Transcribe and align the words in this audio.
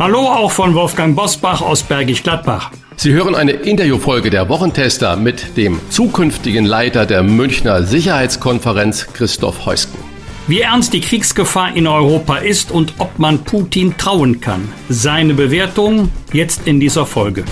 Hallo 0.00 0.20
auch 0.20 0.50
von 0.50 0.74
Wolfgang 0.74 1.14
Bosbach 1.14 1.60
aus 1.60 1.82
Bergisch 1.82 2.22
Gladbach. 2.22 2.70
Sie 2.96 3.12
hören 3.12 3.34
eine 3.34 3.52
Interviewfolge 3.52 4.30
der 4.30 4.48
Wochentester 4.48 5.14
mit 5.16 5.58
dem 5.58 5.78
zukünftigen 5.90 6.64
Leiter 6.64 7.04
der 7.04 7.22
Münchner 7.22 7.82
Sicherheitskonferenz, 7.82 9.08
Christoph 9.12 9.66
Heusken. 9.66 9.98
Wie 10.46 10.62
ernst 10.62 10.94
die 10.94 11.02
Kriegsgefahr 11.02 11.76
in 11.76 11.86
Europa 11.86 12.38
ist 12.38 12.70
und 12.70 12.94
ob 12.96 13.18
man 13.18 13.40
Putin 13.40 13.94
trauen 13.98 14.40
kann. 14.40 14.72
Seine 14.88 15.34
Bewertung 15.34 16.08
jetzt 16.32 16.66
in 16.66 16.80
dieser 16.80 17.04
Folge. 17.04 17.44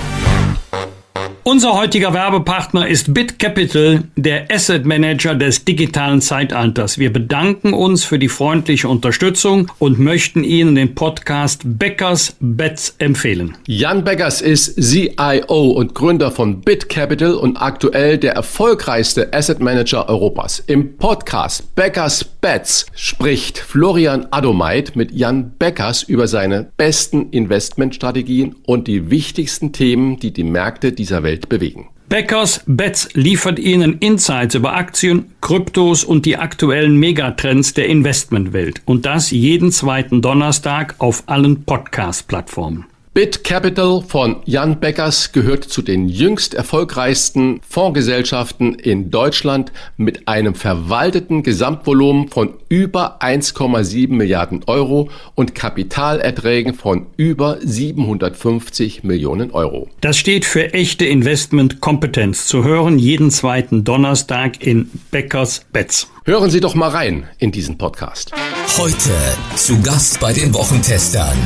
Unser 1.50 1.72
heutiger 1.72 2.12
Werbepartner 2.12 2.88
ist 2.88 3.14
BitCapital, 3.14 4.04
der 4.16 4.52
Asset 4.52 4.84
Manager 4.84 5.34
des 5.34 5.64
digitalen 5.64 6.20
Zeitalters. 6.20 6.98
Wir 6.98 7.10
bedanken 7.10 7.72
uns 7.72 8.04
für 8.04 8.18
die 8.18 8.28
freundliche 8.28 8.86
Unterstützung 8.86 9.72
und 9.78 9.98
möchten 9.98 10.44
Ihnen 10.44 10.74
den 10.74 10.94
Podcast 10.94 11.62
Beckers 11.64 12.36
Bets 12.38 12.96
empfehlen. 12.98 13.56
Jan 13.66 14.04
Beckers 14.04 14.42
ist 14.42 14.74
CIO 14.78 15.70
und 15.70 15.94
Gründer 15.94 16.30
von 16.30 16.60
BitCapital 16.60 17.32
und 17.32 17.56
aktuell 17.56 18.18
der 18.18 18.34
erfolgreichste 18.34 19.32
Asset 19.32 19.60
Manager 19.60 20.06
Europas. 20.06 20.62
Im 20.66 20.98
Podcast 20.98 21.74
Beckers 21.74 22.24
Bets 22.24 22.84
spricht 22.94 23.56
Florian 23.56 24.26
Adomeit 24.32 24.96
mit 24.96 25.12
Jan 25.12 25.52
Beckers 25.58 26.02
über 26.02 26.28
seine 26.28 26.70
besten 26.76 27.30
Investmentstrategien 27.30 28.54
und 28.66 28.86
die 28.86 29.08
wichtigsten 29.08 29.72
Themen, 29.72 30.18
die 30.18 30.34
die 30.34 30.44
Märkte 30.44 30.92
dieser 30.92 31.22
Welt 31.22 31.37
Welt 31.38 31.48
bewegen. 31.48 31.88
Beckers 32.08 32.62
Bets 32.66 33.10
liefert 33.12 33.58
Ihnen 33.58 33.98
Insights 33.98 34.54
über 34.54 34.74
Aktien, 34.74 35.26
Kryptos 35.42 36.04
und 36.04 36.24
die 36.24 36.38
aktuellen 36.38 36.96
Megatrends 36.96 37.74
der 37.74 37.86
Investmentwelt. 37.86 38.80
Und 38.86 39.04
das 39.04 39.30
jeden 39.30 39.70
zweiten 39.72 40.22
Donnerstag 40.22 40.94
auf 40.98 41.24
allen 41.26 41.64
Podcast-Plattformen. 41.64 42.86
Bit 43.18 43.42
Capital 43.42 44.04
von 44.06 44.36
Jan 44.44 44.78
Beckers 44.78 45.32
gehört 45.32 45.64
zu 45.64 45.82
den 45.82 46.08
jüngst 46.08 46.54
erfolgreichsten 46.54 47.60
Fondsgesellschaften 47.68 48.76
in 48.76 49.10
Deutschland 49.10 49.72
mit 49.96 50.28
einem 50.28 50.54
verwalteten 50.54 51.42
Gesamtvolumen 51.42 52.28
von 52.28 52.54
über 52.68 53.20
1,7 53.20 54.12
Milliarden 54.12 54.62
Euro 54.68 55.10
und 55.34 55.56
Kapitalerträgen 55.56 56.74
von 56.74 57.06
über 57.16 57.58
750 57.60 59.02
Millionen 59.02 59.50
Euro. 59.50 59.88
Das 60.00 60.16
steht 60.16 60.44
für 60.44 60.72
echte 60.72 61.04
Investmentkompetenz. 61.04 62.46
Zu 62.46 62.62
hören 62.62 63.00
jeden 63.00 63.32
zweiten 63.32 63.82
Donnerstag 63.82 64.64
in 64.64 64.92
Beckers 65.10 65.62
Bets. 65.72 66.08
Hören 66.24 66.50
Sie 66.50 66.60
doch 66.60 66.76
mal 66.76 66.90
rein 66.90 67.26
in 67.38 67.50
diesen 67.50 67.78
Podcast. 67.78 68.30
Heute 68.76 69.10
zu 69.56 69.82
Gast 69.82 70.20
bei 70.20 70.32
den 70.32 70.54
Wochentestern 70.54 71.36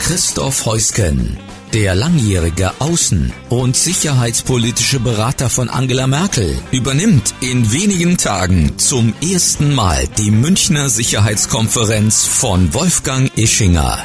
Christoph 0.00 0.66
Heusken, 0.66 1.36
der 1.72 1.94
langjährige 1.94 2.72
Außen- 2.80 3.30
und 3.48 3.76
sicherheitspolitische 3.76 4.98
Berater 4.98 5.48
von 5.48 5.68
Angela 5.68 6.06
Merkel, 6.06 6.58
übernimmt 6.72 7.34
in 7.40 7.70
wenigen 7.70 8.16
Tagen 8.16 8.76
zum 8.78 9.14
ersten 9.22 9.72
Mal 9.72 10.08
die 10.18 10.32
Münchner 10.32 10.88
Sicherheitskonferenz 10.88 12.24
von 12.24 12.74
Wolfgang 12.74 13.30
Ischinger. 13.36 13.98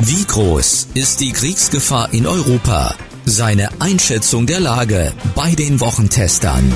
Wie 0.00 0.24
groß 0.24 0.88
ist 0.94 1.20
die 1.20 1.32
Kriegsgefahr 1.32 2.12
in 2.12 2.26
Europa? 2.26 2.94
Seine 3.24 3.70
Einschätzung 3.80 4.46
der 4.46 4.60
Lage 4.60 5.14
bei 5.34 5.54
den 5.54 5.80
Wochentestern. 5.80 6.70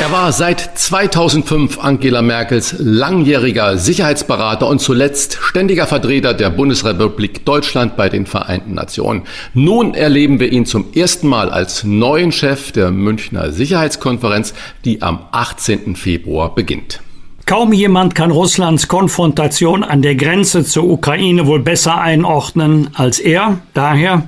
Er 0.00 0.10
war 0.10 0.32
seit 0.32 0.60
2005 0.60 1.78
Angela 1.78 2.20
Merkels 2.20 2.74
langjähriger 2.78 3.78
Sicherheitsberater 3.78 4.66
und 4.66 4.80
zuletzt 4.80 5.38
ständiger 5.40 5.86
Vertreter 5.86 6.34
der 6.34 6.50
Bundesrepublik 6.50 7.44
Deutschland 7.44 7.96
bei 7.96 8.08
den 8.08 8.26
Vereinten 8.26 8.74
Nationen. 8.74 9.22
Nun 9.54 9.94
erleben 9.94 10.40
wir 10.40 10.52
ihn 10.52 10.66
zum 10.66 10.86
ersten 10.94 11.28
Mal 11.28 11.48
als 11.48 11.84
neuen 11.84 12.32
Chef 12.32 12.72
der 12.72 12.90
Münchner 12.90 13.52
Sicherheitskonferenz, 13.52 14.52
die 14.84 15.00
am 15.00 15.20
18. 15.30 15.94
Februar 15.94 16.54
beginnt. 16.54 17.00
Kaum 17.46 17.72
jemand 17.72 18.14
kann 18.14 18.30
Russlands 18.30 18.88
Konfrontation 18.88 19.84
an 19.84 20.02
der 20.02 20.16
Grenze 20.16 20.64
zur 20.64 20.84
Ukraine 20.84 21.46
wohl 21.46 21.60
besser 21.60 22.00
einordnen 22.00 22.88
als 22.94 23.20
er. 23.20 23.60
Daher 23.74 24.24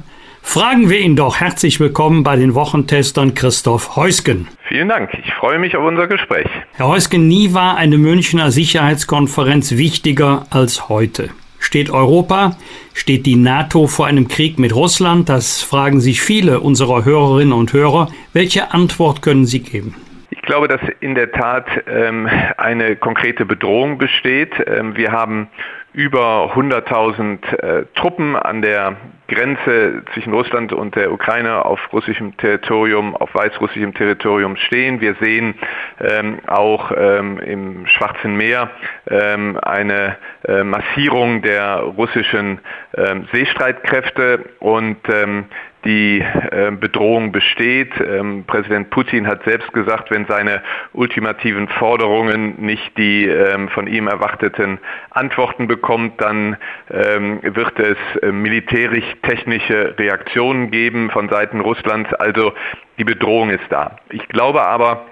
Fragen 0.48 0.88
wir 0.88 1.00
ihn 1.00 1.16
doch. 1.16 1.40
Herzlich 1.40 1.80
willkommen 1.80 2.22
bei 2.22 2.36
den 2.36 2.54
Wochentestern 2.54 3.34
Christoph 3.34 3.96
Heusgen. 3.96 4.48
Vielen 4.68 4.88
Dank. 4.88 5.10
Ich 5.22 5.34
freue 5.34 5.58
mich 5.58 5.76
auf 5.76 5.84
unser 5.84 6.06
Gespräch. 6.06 6.46
Herr 6.76 6.86
Heusgen, 6.86 7.28
nie 7.28 7.52
war 7.52 7.76
eine 7.76 7.98
Münchner 7.98 8.50
Sicherheitskonferenz 8.50 9.72
wichtiger 9.72 10.46
als 10.48 10.88
heute. 10.88 11.28
Steht 11.58 11.90
Europa, 11.90 12.56
steht 12.94 13.26
die 13.26 13.36
NATO 13.36 13.86
vor 13.86 14.06
einem 14.06 14.28
Krieg 14.28 14.58
mit 14.58 14.74
Russland? 14.74 15.28
Das 15.28 15.62
fragen 15.62 16.00
sich 16.00 16.22
viele 16.22 16.60
unserer 16.60 17.04
Hörerinnen 17.04 17.52
und 17.52 17.74
Hörer. 17.74 18.08
Welche 18.32 18.72
Antwort 18.72 19.20
können 19.20 19.44
Sie 19.44 19.60
geben? 19.60 19.94
Ich 20.30 20.40
glaube, 20.42 20.68
dass 20.68 20.80
in 21.00 21.16
der 21.16 21.32
Tat 21.32 21.66
ähm, 21.86 22.30
eine 22.56 22.96
konkrete 22.96 23.44
Bedrohung 23.44 23.98
besteht. 23.98 24.52
Ähm, 24.66 24.96
wir 24.96 25.10
haben 25.10 25.48
über 25.96 26.52
100.000 26.54 27.56
äh, 27.56 27.86
Truppen 27.94 28.36
an 28.36 28.60
der 28.60 28.96
Grenze 29.28 30.02
zwischen 30.12 30.34
Russland 30.34 30.74
und 30.74 30.94
der 30.94 31.10
Ukraine 31.10 31.64
auf 31.64 31.80
russischem 31.90 32.36
Territorium, 32.36 33.16
auf 33.16 33.34
weißrussischem 33.34 33.94
Territorium 33.94 34.56
stehen. 34.56 35.00
Wir 35.00 35.16
sehen 35.22 35.54
ähm, 35.98 36.40
auch 36.48 36.92
ähm, 36.94 37.38
im 37.38 37.86
Schwarzen 37.86 38.36
Meer 38.36 38.70
ähm, 39.08 39.58
eine 39.62 40.18
äh, 40.46 40.62
Massierung 40.64 41.40
der 41.40 41.78
russischen 41.78 42.60
ähm, 42.94 43.26
Seestreitkräfte 43.32 44.44
und 44.60 44.98
ähm, 45.08 45.46
die 45.86 46.20
äh, 46.20 46.72
Bedrohung 46.72 47.32
besteht. 47.32 47.92
Ähm, 48.00 48.44
Präsident 48.46 48.90
Putin 48.90 49.26
hat 49.26 49.44
selbst 49.44 49.72
gesagt, 49.72 50.10
wenn 50.10 50.26
seine 50.26 50.62
ultimativen 50.92 51.68
Forderungen 51.68 52.60
nicht 52.60 52.98
die 52.98 53.26
ähm, 53.26 53.68
von 53.68 53.86
ihm 53.86 54.08
erwarteten 54.08 54.78
Antworten 55.10 55.68
bekommt, 55.68 56.20
dann 56.20 56.56
ähm, 56.90 57.40
wird 57.42 57.78
es 57.78 57.96
äh, 58.22 58.32
militärisch-technische 58.32 59.96
Reaktionen 59.98 60.70
geben 60.70 61.10
von 61.10 61.28
Seiten 61.28 61.60
Russlands. 61.60 62.12
Also 62.14 62.52
die 62.98 63.04
Bedrohung 63.04 63.50
ist 63.50 63.64
da. 63.70 63.96
Ich 64.10 64.26
glaube 64.28 64.62
aber, 64.62 65.06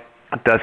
dass 0.45 0.61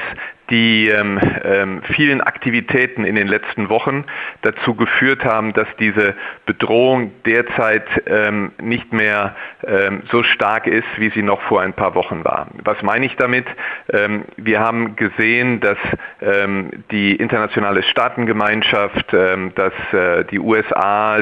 die 0.52 0.90
ähm, 0.90 1.20
ähm, 1.44 1.82
vielen 1.96 2.20
Aktivitäten 2.20 3.06
in 3.06 3.16
den 3.16 3.28
letzten 3.28 3.70
Wochen 3.70 4.04
dazu 4.42 4.76
geführt 4.76 5.24
haben, 5.24 5.54
dass 5.54 5.68
diese 5.80 6.14
Bedrohung 6.46 7.12
derzeit 7.26 7.86
ähm, 8.06 8.52
nicht 8.62 8.92
mehr 8.92 9.36
ähm, 9.66 10.04
so 10.12 10.24
stark 10.24 10.68
ist, 10.68 10.88
wie 10.98 11.10
sie 11.12 11.24
noch 11.24 11.42
vor 11.44 11.62
ein 11.62 11.74
paar 11.74 11.96
Wochen 11.96 12.26
war. 12.26 12.48
Was 12.66 12.82
meine 12.84 13.06
ich 13.06 13.16
damit? 13.16 13.46
Ähm, 13.94 14.26
wir 14.36 14.60
haben 14.60 14.98
gesehen, 14.98 15.62
dass 15.62 15.78
ähm, 16.22 16.70
die 16.92 17.16
internationale 17.16 17.82
Staatengemeinschaft, 17.84 19.14
dass 19.14 19.74
äh, 19.94 20.26
die 20.26 20.40
USA, 20.40 21.18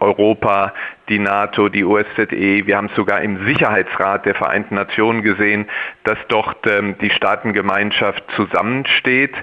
Europa, 0.00 0.72
die 1.08 1.18
NATO, 1.18 1.68
die 1.68 1.84
OSZE, 1.84 2.66
wir 2.66 2.76
haben 2.76 2.86
es 2.86 2.96
sogar 2.96 3.20
im 3.20 3.46
Sicherheitsrat 3.46 4.26
der 4.26 4.34
Vereinten 4.34 4.74
Nationen 4.74 5.22
gesehen, 5.22 5.66
dass 6.04 6.18
dort 6.28 6.64
die 6.64 7.10
Staatengemeinschaft 7.10 8.22
zusammen 8.36 8.54
zusammensteht 8.54 9.34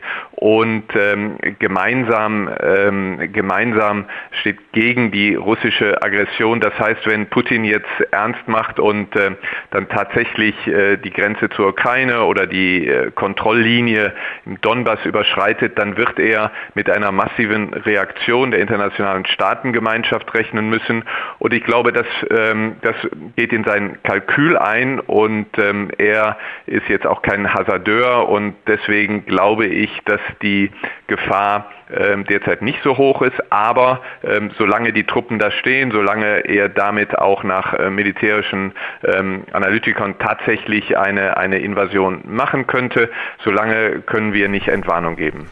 und 0.41 0.85
ähm, 0.95 1.37
gemeinsam, 1.59 2.49
ähm, 2.63 3.31
gemeinsam 3.31 4.05
steht 4.39 4.57
gegen 4.71 5.11
die 5.11 5.35
russische 5.35 6.01
Aggression. 6.01 6.59
Das 6.59 6.73
heißt, 6.79 7.05
wenn 7.05 7.27
Putin 7.27 7.63
jetzt 7.63 7.85
ernst 8.09 8.47
macht 8.47 8.79
und 8.79 9.15
äh, 9.15 9.35
dann 9.69 9.87
tatsächlich 9.87 10.55
äh, 10.65 10.97
die 10.97 11.11
Grenze 11.11 11.47
zur 11.51 11.67
Ukraine 11.67 12.23
oder 12.23 12.47
die 12.47 12.87
äh, 12.87 13.11
Kontrolllinie 13.11 14.13
im 14.47 14.59
Donbass 14.61 15.05
überschreitet, 15.05 15.77
dann 15.77 15.95
wird 15.95 16.17
er 16.17 16.51
mit 16.73 16.89
einer 16.89 17.11
massiven 17.11 17.75
Reaktion 17.75 18.49
der 18.49 18.61
internationalen 18.61 19.27
Staatengemeinschaft 19.27 20.33
rechnen 20.33 20.69
müssen. 20.69 21.03
Und 21.37 21.53
ich 21.53 21.63
glaube, 21.63 21.93
das, 21.93 22.07
ähm, 22.31 22.77
das 22.81 22.95
geht 23.35 23.53
in 23.53 23.63
sein 23.63 23.99
Kalkül 24.01 24.57
ein 24.57 24.99
und 25.01 25.45
ähm, 25.59 25.91
er 25.99 26.39
ist 26.65 26.89
jetzt 26.89 27.05
auch 27.05 27.21
kein 27.21 27.53
Hasardeur 27.53 28.27
und 28.27 28.55
deswegen 28.65 29.27
glaube 29.27 29.67
ich, 29.67 29.91
dass 30.05 30.19
die 30.41 30.71
Gefahr 31.07 31.71
ähm, 31.93 32.25
derzeit 32.25 32.61
nicht 32.61 32.79
so 32.83 32.97
hoch 32.97 33.21
ist. 33.21 33.51
Aber 33.51 34.01
ähm, 34.23 34.51
solange 34.57 34.93
die 34.93 35.03
Truppen 35.03 35.39
da 35.39 35.51
stehen, 35.51 35.91
solange 35.91 36.45
er 36.45 36.69
damit 36.69 37.17
auch 37.17 37.43
nach 37.43 37.73
äh, 37.73 37.89
militärischen 37.89 38.73
ähm, 39.03 39.43
Analytikern 39.51 40.15
tatsächlich 40.19 40.97
eine, 40.97 41.37
eine 41.37 41.59
Invasion 41.59 42.21
machen 42.25 42.67
könnte, 42.67 43.09
solange 43.43 44.01
können 44.01 44.33
wir 44.33 44.47
nicht 44.47 44.67
Entwarnung 44.67 45.15
geben 45.15 45.49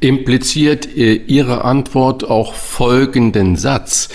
impliziert 0.00 0.86
äh, 0.86 1.14
Ihre 1.14 1.64
Antwort 1.64 2.28
auch 2.28 2.54
folgenden 2.54 3.56
Satz. 3.56 4.08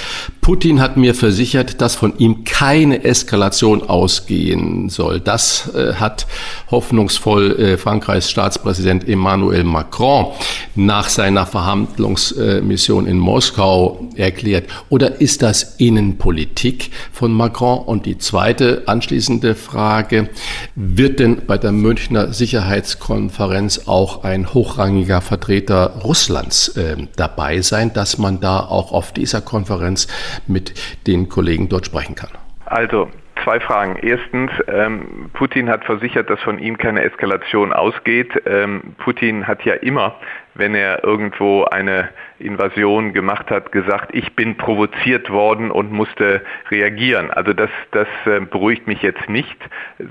Putin 0.52 0.82
hat 0.82 0.98
mir 0.98 1.16
versichert, 1.16 1.80
dass 1.80 1.96
von 1.96 2.18
ihm 2.18 2.44
keine 2.44 3.06
Eskalation 3.06 3.84
ausgehen 3.84 4.90
soll. 4.90 5.22
Das 5.22 5.74
äh, 5.74 5.94
hat 5.94 6.28
hoffnungsvoll 6.70 7.58
äh, 7.58 7.78
Frankreichs 7.78 8.30
Staatspräsident 8.30 9.08
Emmanuel 9.08 9.64
Macron 9.64 10.34
nach 10.76 11.08
seiner 11.08 11.46
Verhandlungsmission 11.46 13.08
in 13.08 13.18
Moskau 13.18 14.10
erklärt. 14.18 14.66
Oder 14.90 15.22
ist 15.22 15.42
das 15.42 15.76
Innenpolitik 15.78 16.92
von 17.14 17.32
Macron? 17.32 17.86
Und 17.86 18.06
die 18.06 18.18
zweite 18.18 18.84
anschließende 18.88 19.56
Frage, 19.56 20.32
wird 20.76 21.22
denn 21.22 21.44
bei 21.48 21.58
der 21.58 21.72
Münchner 21.72 22.34
Sicherheitskonferenz 22.34 23.84
auch 23.86 24.26
ein 24.26 24.54
hochrangiger 24.54 25.22
Vertreter 25.22 26.02
Russlands 26.04 26.68
äh, 26.76 26.98
dabei 27.16 27.62
sein, 27.62 27.94
dass 27.94 28.18
man 28.18 28.42
da 28.42 28.60
auch 28.60 28.92
auf 28.92 29.14
dieser 29.14 29.40
Konferenz 29.40 30.08
mit 30.48 30.74
den 31.08 31.30
Kollegen 31.30 31.70
dort 31.70 31.86
sprechen 31.86 32.16
kann? 32.16 32.32
Also 32.66 33.10
zwei 33.44 33.60
Fragen. 33.60 33.98
Erstens, 34.02 34.52
ähm, 34.68 35.30
Putin 35.34 35.70
hat 35.70 35.84
versichert, 35.84 36.30
dass 36.30 36.40
von 36.42 36.60
ihm 36.60 36.78
keine 36.78 37.04
Eskalation 37.04 37.74
ausgeht. 37.74 38.32
Ähm, 38.46 38.96
Putin 38.98 39.48
hat 39.48 39.64
ja 39.66 39.74
immer 39.74 40.16
wenn 40.54 40.76
er 40.76 41.04
irgendwo 41.04 41.64
eine 41.66 42.10
Invasion 42.42 43.14
gemacht 43.14 43.50
hat, 43.52 43.72
gesagt, 43.72 44.14
ich 44.14 44.36
bin 44.36 44.58
provoziert 44.58 45.30
worden 45.30 45.72
und 45.72 45.92
musste 45.92 46.42
reagieren. 46.70 47.32
Also 47.32 47.54
das, 47.54 47.70
das 47.92 48.08
äh, 48.26 48.40
beruhigt 48.40 48.88
mich 48.88 49.02
jetzt 49.02 49.30
nicht 49.30 49.58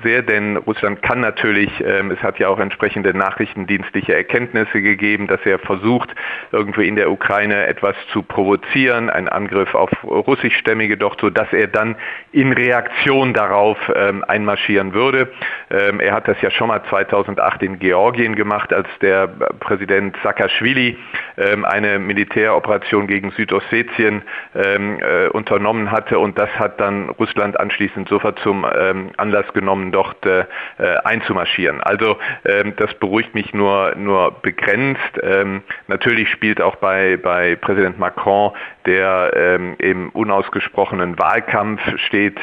sehr, 0.02 0.22
denn 0.22 0.56
Russland 0.56 1.02
kann 1.02 1.20
natürlich, 1.20 1.70
ähm, 1.84 2.10
es 2.10 2.22
hat 2.22 2.38
ja 2.38 2.48
auch 2.48 2.58
entsprechende 2.58 3.16
nachrichtendienstliche 3.16 4.14
Erkenntnisse 4.14 4.80
gegeben, 4.80 5.26
dass 5.26 5.40
er 5.44 5.58
versucht, 5.58 6.14
irgendwie 6.52 6.88
in 6.88 6.96
der 6.96 7.10
Ukraine 7.10 7.66
etwas 7.66 7.96
zu 8.12 8.22
provozieren, 8.22 9.10
einen 9.10 9.28
Angriff 9.28 9.74
auf 9.74 9.90
russischstämmige 10.04 10.96
dort, 10.96 11.20
so 11.20 11.30
dass 11.30 11.52
er 11.52 11.66
dann 11.66 11.96
in 12.32 12.52
Reaktion 12.52 13.34
darauf 13.34 13.78
ähm, 13.94 14.24
einmarschieren 14.26 14.94
würde. 14.94 15.28
Ähm, 15.70 16.00
er 16.00 16.14
hat 16.14 16.28
das 16.28 16.40
ja 16.40 16.50
schon 16.50 16.68
mal 16.68 16.82
2008 16.88 17.62
in 17.62 17.78
Georgien 17.78 18.36
gemacht, 18.36 18.72
als 18.72 18.88
der 19.00 19.28
Präsident 19.60 20.16
Saakashvili 20.22 20.96
eine 21.36 21.98
Militäroperation 22.20 23.06
gegen 23.06 23.30
Südossetien 23.30 24.22
ähm, 24.54 24.98
äh, 25.00 25.28
unternommen 25.28 25.90
hatte 25.90 26.18
und 26.18 26.38
das 26.38 26.50
hat 26.50 26.78
dann 26.78 27.08
Russland 27.08 27.58
anschließend 27.58 28.08
sofort 28.08 28.38
zum 28.40 28.66
ähm, 28.78 29.10
Anlass 29.16 29.50
genommen, 29.54 29.90
dort 29.90 30.24
äh, 30.26 30.40
äh 30.78 30.96
einzumarschieren. 31.04 31.80
Also 31.80 32.18
ähm, 32.44 32.74
das 32.76 32.92
beruhigt 32.94 33.34
mich 33.34 33.54
nur, 33.54 33.94
nur 33.96 34.32
begrenzt. 34.42 35.00
Ähm, 35.22 35.62
natürlich 35.88 36.28
spielt 36.28 36.60
auch 36.60 36.76
bei, 36.76 37.16
bei 37.16 37.56
Präsident 37.56 37.98
Macron, 37.98 38.52
der 38.84 39.32
ähm, 39.34 39.76
im 39.78 40.10
unausgesprochenen 40.10 41.18
Wahlkampf 41.18 41.80
steht, 42.06 42.42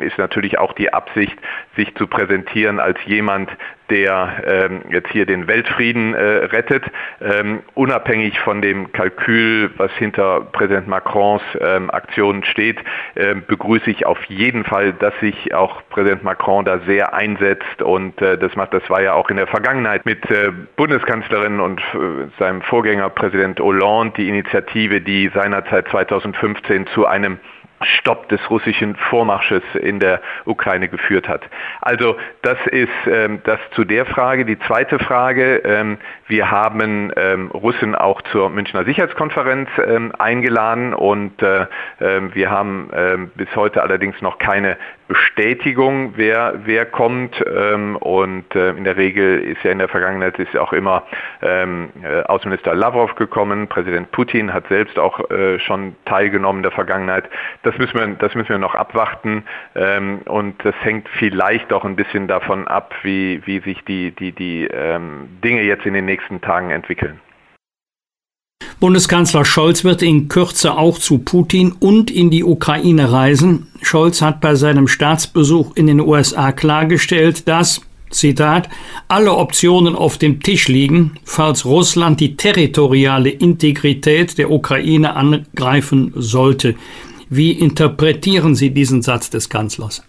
ist 0.00 0.18
natürlich 0.18 0.58
auch 0.58 0.72
die 0.72 0.92
Absicht, 0.92 1.36
sich 1.76 1.94
zu 1.94 2.06
präsentieren 2.06 2.80
als 2.80 2.98
jemand, 3.04 3.50
der 3.90 4.42
ähm, 4.46 4.82
jetzt 4.90 5.10
hier 5.10 5.26
den 5.26 5.46
Weltfrieden 5.46 6.14
äh, 6.14 6.22
rettet, 6.46 6.84
ähm, 7.20 7.60
unabhängig 7.74 8.38
von 8.40 8.62
dem 8.62 8.92
Kalkül, 8.92 9.70
was 9.76 9.92
hinter 9.92 10.40
Präsident 10.52 10.88
Macrons 10.88 11.42
ähm, 11.60 11.90
Aktionen 11.90 12.44
steht, 12.44 12.78
äh, 13.14 13.34
begrüße 13.34 13.90
ich 13.90 14.06
auf 14.06 14.22
jeden 14.24 14.64
Fall, 14.64 14.92
dass 14.94 15.14
sich 15.20 15.54
auch 15.54 15.82
Präsident 15.90 16.24
Macron 16.24 16.64
da 16.64 16.78
sehr 16.80 17.14
einsetzt 17.14 17.82
und 17.82 18.20
äh, 18.22 18.38
das 18.38 18.56
macht, 18.56 18.72
das 18.74 18.88
war 18.88 19.02
ja 19.02 19.12
auch 19.14 19.30
in 19.30 19.36
der 19.36 19.46
Vergangenheit 19.46 20.06
mit 20.06 20.30
äh, 20.30 20.50
Bundeskanzlerin 20.76 21.60
und 21.60 21.80
äh, 21.80 22.28
seinem 22.38 22.62
Vorgänger 22.62 23.10
Präsident 23.10 23.60
Hollande 23.60 24.14
die 24.16 24.28
Initiative, 24.28 25.00
die 25.00 25.30
seinerzeit 25.34 25.88
2015 25.88 26.86
zu 26.88 27.06
einem 27.06 27.38
Stopp 27.84 28.28
des 28.28 28.40
russischen 28.50 28.96
Vormarsches 28.96 29.62
in 29.74 30.00
der 30.00 30.20
Ukraine 30.44 30.88
geführt 30.88 31.28
hat. 31.28 31.42
Also 31.80 32.16
das 32.42 32.58
ist 32.66 32.88
ähm, 33.06 33.40
das 33.44 33.58
zu 33.74 33.84
der 33.84 34.06
Frage. 34.06 34.44
Die 34.44 34.58
zweite 34.60 34.98
Frage, 34.98 35.56
ähm, 35.64 35.98
wir 36.26 36.50
haben 36.50 37.12
ähm, 37.16 37.50
Russen 37.50 37.94
auch 37.94 38.22
zur 38.22 38.50
Münchner 38.50 38.84
Sicherheitskonferenz 38.84 39.68
ähm, 39.84 40.12
eingeladen 40.18 40.94
und 40.94 41.42
äh, 41.42 41.62
äh, 42.00 42.20
wir 42.32 42.50
haben 42.50 42.90
äh, 42.92 43.18
bis 43.34 43.54
heute 43.56 43.82
allerdings 43.82 44.20
noch 44.22 44.38
keine 44.38 44.76
Bestätigung, 45.06 46.14
wer, 46.16 46.60
wer 46.64 46.86
kommt. 46.86 47.42
Ähm, 47.46 47.96
und 47.96 48.54
äh, 48.54 48.70
in 48.70 48.84
der 48.84 48.96
Regel 48.96 49.40
ist 49.40 49.62
ja 49.62 49.70
in 49.70 49.78
der 49.78 49.88
Vergangenheit 49.88 50.38
ist 50.38 50.52
ja 50.54 50.62
auch 50.62 50.72
immer 50.72 51.04
ähm, 51.42 51.90
äh, 52.02 52.22
Außenminister 52.22 52.74
Lavrov 52.74 53.14
gekommen. 53.14 53.68
Präsident 53.68 54.10
Putin 54.12 54.52
hat 54.52 54.66
selbst 54.68 54.98
auch 54.98 55.30
äh, 55.30 55.58
schon 55.58 55.94
teilgenommen 56.04 56.60
in 56.60 56.62
der 56.64 56.72
Vergangenheit. 56.72 57.28
Das 57.62 57.76
müssen 57.78 57.98
wir, 57.98 58.06
das 58.18 58.34
müssen 58.34 58.48
wir 58.50 58.58
noch 58.58 58.74
abwarten. 58.74 59.44
Ähm, 59.74 60.20
und 60.24 60.64
das 60.64 60.74
hängt 60.80 61.08
vielleicht 61.18 61.72
auch 61.72 61.84
ein 61.84 61.96
bisschen 61.96 62.26
davon 62.28 62.66
ab, 62.66 62.94
wie, 63.02 63.42
wie 63.46 63.60
sich 63.60 63.84
die, 63.84 64.12
die, 64.12 64.32
die 64.32 64.66
ähm, 64.66 65.28
Dinge 65.44 65.62
jetzt 65.62 65.84
in 65.86 65.94
den 65.94 66.06
nächsten 66.06 66.40
Tagen 66.40 66.70
entwickeln. 66.70 67.20
Bundeskanzler 68.84 69.46
Scholz 69.46 69.82
wird 69.82 70.02
in 70.02 70.28
Kürze 70.28 70.76
auch 70.76 70.98
zu 70.98 71.16
Putin 71.16 71.72
und 71.72 72.10
in 72.10 72.28
die 72.28 72.44
Ukraine 72.44 73.10
reisen. 73.10 73.68
Scholz 73.80 74.20
hat 74.20 74.42
bei 74.42 74.56
seinem 74.56 74.88
Staatsbesuch 74.88 75.74
in 75.74 75.86
den 75.86 76.00
USA 76.00 76.52
klargestellt, 76.52 77.48
dass, 77.48 77.80
Zitat, 78.10 78.68
alle 79.08 79.32
Optionen 79.32 79.96
auf 79.96 80.18
dem 80.18 80.40
Tisch 80.40 80.68
liegen, 80.68 81.12
falls 81.24 81.64
Russland 81.64 82.20
die 82.20 82.36
territoriale 82.36 83.30
Integrität 83.30 84.36
der 84.36 84.50
Ukraine 84.50 85.16
angreifen 85.16 86.12
sollte. 86.16 86.74
Wie 87.30 87.52
interpretieren 87.52 88.54
Sie 88.54 88.68
diesen 88.68 89.00
Satz 89.00 89.30
des 89.30 89.48
Kanzlers? 89.48 90.04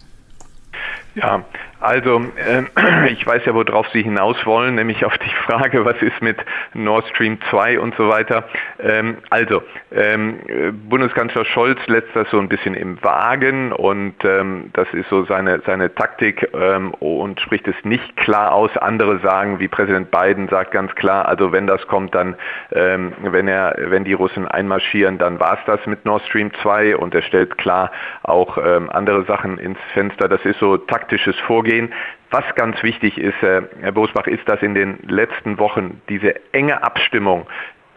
Ja, 1.14 1.46
also 1.86 2.20
äh, 2.36 3.10
ich 3.12 3.24
weiß 3.24 3.44
ja, 3.44 3.54
worauf 3.54 3.88
Sie 3.92 4.02
hinaus 4.02 4.36
wollen, 4.44 4.74
nämlich 4.74 5.04
auf 5.04 5.16
die 5.18 5.34
Frage, 5.46 5.84
was 5.84 6.00
ist 6.02 6.20
mit 6.20 6.36
Nord 6.74 7.06
Stream 7.08 7.38
2 7.50 7.78
und 7.78 7.94
so 7.94 8.08
weiter. 8.08 8.44
Ähm, 8.80 9.18
also 9.30 9.62
ähm, 9.92 10.40
Bundeskanzler 10.88 11.44
Scholz 11.44 11.78
lässt 11.86 12.08
das 12.14 12.28
so 12.30 12.38
ein 12.38 12.48
bisschen 12.48 12.74
im 12.74 13.02
Wagen 13.02 13.72
und 13.72 14.14
ähm, 14.24 14.70
das 14.72 14.88
ist 14.92 15.08
so 15.08 15.24
seine, 15.24 15.60
seine 15.64 15.94
Taktik 15.94 16.48
ähm, 16.54 16.92
und 16.94 17.40
spricht 17.40 17.68
es 17.68 17.76
nicht 17.84 18.16
klar 18.16 18.52
aus. 18.52 18.76
Andere 18.76 19.20
sagen, 19.20 19.60
wie 19.60 19.68
Präsident 19.68 20.10
Biden 20.10 20.48
sagt 20.48 20.72
ganz 20.72 20.92
klar, 20.96 21.28
also 21.28 21.52
wenn 21.52 21.68
das 21.68 21.86
kommt, 21.86 22.14
dann 22.14 22.34
ähm, 22.72 23.12
wenn 23.22 23.46
er, 23.46 23.76
wenn 23.78 24.04
die 24.04 24.14
Russen 24.14 24.48
einmarschieren, 24.48 25.18
dann 25.18 25.38
war 25.38 25.54
es 25.54 25.64
das 25.66 25.86
mit 25.86 26.04
Nord 26.04 26.22
Stream 26.26 26.50
2 26.62 26.96
und 26.96 27.14
er 27.14 27.22
stellt 27.22 27.56
klar 27.58 27.92
auch 28.24 28.58
ähm, 28.58 28.90
andere 28.90 29.24
Sachen 29.24 29.58
ins 29.58 29.78
Fenster. 29.94 30.28
Das 30.28 30.44
ist 30.44 30.58
so 30.58 30.76
taktisches 30.76 31.36
Vorgehen 31.46 31.75
gehen. 31.76 31.92
Was 32.30 32.44
ganz 32.54 32.82
wichtig 32.82 33.18
ist, 33.18 33.40
äh, 33.42 33.62
Herr 33.80 33.92
Bosbach, 33.92 34.26
ist, 34.26 34.48
dass 34.48 34.60
in 34.62 34.74
den 34.74 34.98
letzten 35.06 35.58
Wochen 35.58 36.00
diese 36.08 36.34
enge 36.52 36.82
Abstimmung 36.82 37.46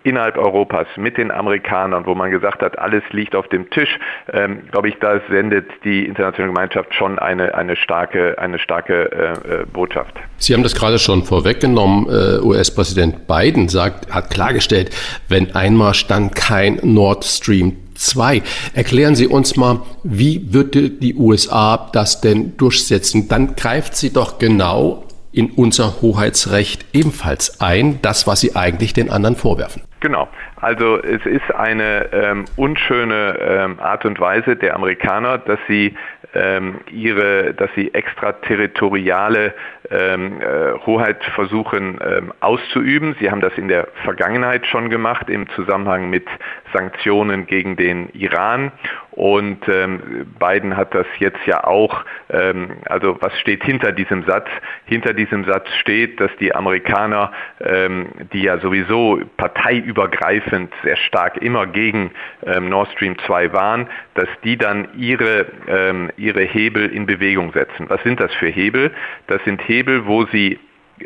innerhalb 0.03 0.37
Europas 0.37 0.87
mit 0.95 1.17
den 1.17 1.29
Amerikanern, 1.29 2.05
wo 2.05 2.15
man 2.15 2.31
gesagt 2.31 2.61
hat, 2.61 2.79
alles 2.79 3.03
liegt 3.11 3.35
auf 3.35 3.47
dem 3.49 3.69
Tisch, 3.69 3.99
ähm, 4.31 4.61
glaube 4.71 4.89
ich, 4.89 4.95
da 4.99 5.19
sendet 5.29 5.69
die 5.83 6.05
internationale 6.05 6.53
Gemeinschaft 6.53 6.93
schon 6.95 7.19
eine, 7.19 7.53
eine 7.53 7.75
starke, 7.75 8.37
eine 8.37 8.59
starke 8.59 9.11
äh, 9.11 9.61
äh 9.61 9.65
Botschaft. 9.65 10.15
Sie 10.37 10.53
haben 10.53 10.63
das 10.63 10.73
gerade 10.73 10.99
schon 10.99 11.23
vorweggenommen. 11.23 12.07
Äh, 12.07 12.39
US-Präsident 12.39 13.27
Biden 13.27 13.67
sagt, 13.67 14.13
hat 14.13 14.29
klargestellt, 14.29 14.95
wenn 15.27 15.53
Einmarsch, 15.53 16.07
dann 16.07 16.31
kein 16.31 16.79
Nord 16.81 17.25
Stream 17.25 17.75
2. 17.99 18.41
Erklären 18.73 19.15
Sie 19.15 19.27
uns 19.27 19.55
mal, 19.55 19.81
wie 20.03 20.53
würde 20.53 20.89
die 20.89 21.15
USA 21.15 21.89
das 21.93 22.21
denn 22.21 22.57
durchsetzen? 22.57 23.27
Dann 23.27 23.55
greift 23.55 23.95
sie 23.95 24.13
doch 24.13 24.39
genau 24.39 25.03
in 25.31 25.51
unser 25.51 26.01
Hoheitsrecht 26.01 26.85
ebenfalls 26.93 27.61
ein, 27.61 28.01
das, 28.01 28.25
was 28.25 28.41
sie 28.41 28.55
eigentlich 28.55 28.93
den 28.93 29.09
anderen 29.11 29.35
vorwerfen. 29.35 29.83
Genau. 29.99 30.27
Also 30.55 30.97
es 31.01 31.25
ist 31.25 31.53
eine 31.53 32.11
ähm, 32.13 32.45
unschöne 32.55 33.37
ähm, 33.39 33.79
Art 33.79 34.05
und 34.05 34.19
Weise 34.19 34.55
der 34.55 34.75
Amerikaner, 34.75 35.37
dass 35.37 35.59
sie 35.67 35.93
ähm, 36.33 36.79
ihre, 36.91 37.53
dass 37.53 37.69
sie 37.75 37.93
extraterritoriale 37.93 39.53
ähm, 39.91 40.41
äh, 40.41 40.73
Hoheit 40.85 41.23
versuchen 41.35 41.99
ähm, 42.05 42.33
auszuüben. 42.39 43.15
Sie 43.19 43.31
haben 43.31 43.41
das 43.41 43.53
in 43.57 43.67
der 43.67 43.87
Vergangenheit 44.03 44.65
schon 44.67 44.89
gemacht 44.89 45.29
im 45.29 45.49
Zusammenhang 45.49 46.09
mit 46.09 46.27
Sanktionen 46.73 47.47
gegen 47.47 47.75
den 47.75 48.09
Iran 48.09 48.71
und 49.19 49.67
ähm, 49.67 50.27
Biden 50.39 50.77
hat 50.77 50.95
das 50.95 51.05
jetzt 51.17 51.45
ja 51.45 51.65
auch, 51.65 52.05
ähm, 52.29 52.77
also 52.85 53.17
was 53.19 53.37
steht 53.39 53.65
hinter 53.65 53.91
diesem 53.91 54.23
Satz? 54.23 54.47
Hinter 54.85 55.13
diesem 55.13 55.43
Satz 55.43 55.67
steht, 55.81 56.21
dass 56.21 56.31
die 56.39 56.55
Amerikaner, 56.55 57.33
ähm, 57.59 58.07
die 58.31 58.43
ja 58.43 58.59
sowieso 58.59 59.19
parteiübergreifend 59.35 60.73
sehr 60.83 60.95
stark 60.95 61.35
immer 61.41 61.67
gegen 61.67 62.11
ähm, 62.45 62.69
Nord 62.69 62.89
Stream 62.93 63.17
2 63.25 63.51
waren, 63.51 63.89
dass 64.13 64.29
die 64.45 64.55
dann 64.55 64.87
ihre, 64.97 65.47
ähm, 65.67 66.11
ihre 66.15 66.43
Hebel 66.43 66.85
in 66.89 67.05
Bewegung 67.05 67.51
setzen. 67.51 67.89
Was 67.89 68.01
sind 68.03 68.21
das 68.21 68.33
für 68.35 68.47
Hebel? 68.47 68.91
Das 69.27 69.43
sind 69.43 69.61
Hebel, 69.67 69.78
wo 69.87 70.25
sie 70.25 70.59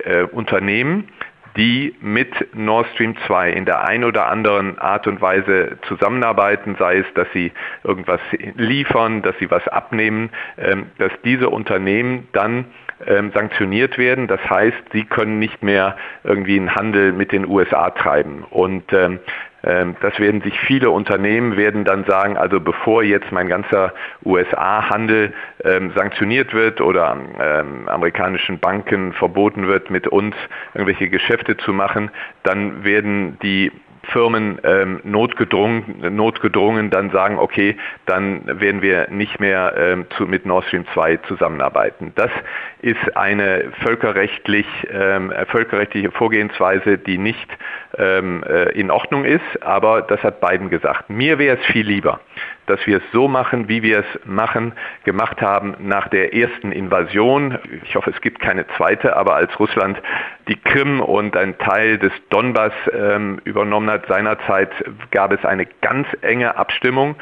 äh, 0.03 0.24
Unternehmen, 0.24 1.10
die 1.56 1.96
mit 2.01 2.56
Nord 2.56 2.88
Stream 2.94 3.15
2 3.27 3.51
in 3.51 3.65
der 3.65 3.84
einen 3.86 4.03
oder 4.03 4.27
anderen 4.27 4.80
Art 4.80 5.06
und 5.08 5.22
Weise 5.22 5.77
zusammenarbeiten, 5.88 6.75
sei 6.80 6.98
es, 6.98 7.06
dass 7.13 7.27
sie 7.34 7.51
irgendwas 7.84 8.20
liefern, 8.56 9.22
dass 9.22 9.38
sie 9.39 9.51
was 9.51 9.68
abnehmen, 9.68 10.32
ähm, 10.58 10.88
dass 10.98 11.12
diese 11.24 11.50
Unternehmen 11.50 12.27
dann 12.32 12.65
ähm, 13.06 13.32
sanktioniert 13.34 13.98
werden. 13.98 14.27
Das 14.27 14.42
heißt, 14.50 14.82
sie 14.94 15.03
können 15.06 15.39
nicht 15.39 15.62
mehr 15.62 15.96
irgendwie 16.24 16.58
einen 16.58 16.74
Handel 16.75 17.12
mit 17.12 17.32
den 17.32 17.48
USA 17.48 17.92
treiben. 17.92 18.44
Und 18.50 18.92
ähm, 18.94 19.20
das 19.63 20.20
werden 20.20 20.41
sich 20.41 20.60
viele 20.60 20.89
Unternehmen 20.89 21.55
werden 21.55 21.86
dann 21.86 22.03
sagen, 22.03 22.38
also 22.38 22.60
bevor 22.60 23.01
jetzt 23.01 23.32
mein 23.32 23.48
ganzer 23.48 23.93
USA-Handel 24.25 25.34
ähm, 25.63 25.93
sanktioniert 25.96 26.53
wird 26.53 26.82
oder 26.82 27.17
ähm, 27.39 27.88
amerikanischen 27.88 28.60
Banken 28.60 29.13
verboten 29.13 29.67
wird, 29.67 29.89
mit 29.89 30.08
uns 30.08 30.36
irgendwelche 30.74 31.08
Geschäfte 31.08 31.55
zu 31.55 31.72
machen, 31.72 32.12
dann 32.43 32.84
werden 32.84 33.39
die 33.41 33.72
Firmen 34.12 34.60
ähm, 34.63 35.00
notgedrungen, 35.03 36.15
notgedrungen 36.15 36.89
dann 36.89 37.12
sagen, 37.12 37.39
okay, 37.39 37.77
dann 38.05 38.41
werden 38.60 38.82
wir 38.82 39.10
nicht 39.10 39.39
mehr 39.39 39.74
ähm, 39.77 40.05
zu, 40.17 40.25
mit 40.25 40.46
Nord 40.46 40.65
Stream 40.65 40.86
2 40.93 41.17
zusammenarbeiten. 41.27 42.12
Das 42.15 42.29
ist 42.82 43.15
eine 43.15 43.72
völkerrechtlich, 43.82 44.65
ähm, 44.91 45.32
völkerrechtliche 45.48 46.12
Vorgehensweise, 46.12 46.98
die 46.98 47.17
nicht 47.17 47.50
ähm, 47.98 48.44
äh, 48.44 48.72
in 48.72 48.92
Ordnung 48.92 49.26
ist, 49.26 49.42
aber 49.62 50.02
das 50.02 50.22
hat 50.24 50.42
Biden 50.42 50.70
gesagt. 50.70 51.10
Mir 51.10 51.38
wäre 51.38 51.58
es 51.58 51.66
viel 51.68 51.86
lieber, 51.86 52.20
dass 52.67 52.86
wir 52.86 52.98
es 52.98 53.03
so 53.12 53.27
machen, 53.27 53.67
wie 53.67 53.84
wir 53.84 54.00
es 54.00 54.25
machen, 54.25 54.74
gemacht 55.03 55.41
haben 55.41 55.75
nach 55.79 56.08
der 56.08 56.34
ersten 56.34 56.72
Invasion. 56.72 57.58
Ich 57.84 57.96
hoffe, 57.96 58.12
es 58.12 58.22
gibt 58.22 58.39
keine 58.39 58.65
zweite, 58.77 59.15
aber 59.15 59.36
als 59.36 59.60
Russland 59.60 60.01
die 60.48 60.55
Krim 60.55 61.00
und 61.00 61.38
ein 61.38 61.58
Teil 61.58 61.98
des 61.98 62.12
Donbass 62.29 62.74
ähm, 62.91 63.39
übernommen 63.46 63.89
hat 63.89 64.08
seinerzeit, 64.08 64.72
gab 65.12 65.32
es 65.32 65.46
eine 65.46 65.65
ganz 65.82 66.08
enge 66.22 66.58
Abstimmung 66.58 67.15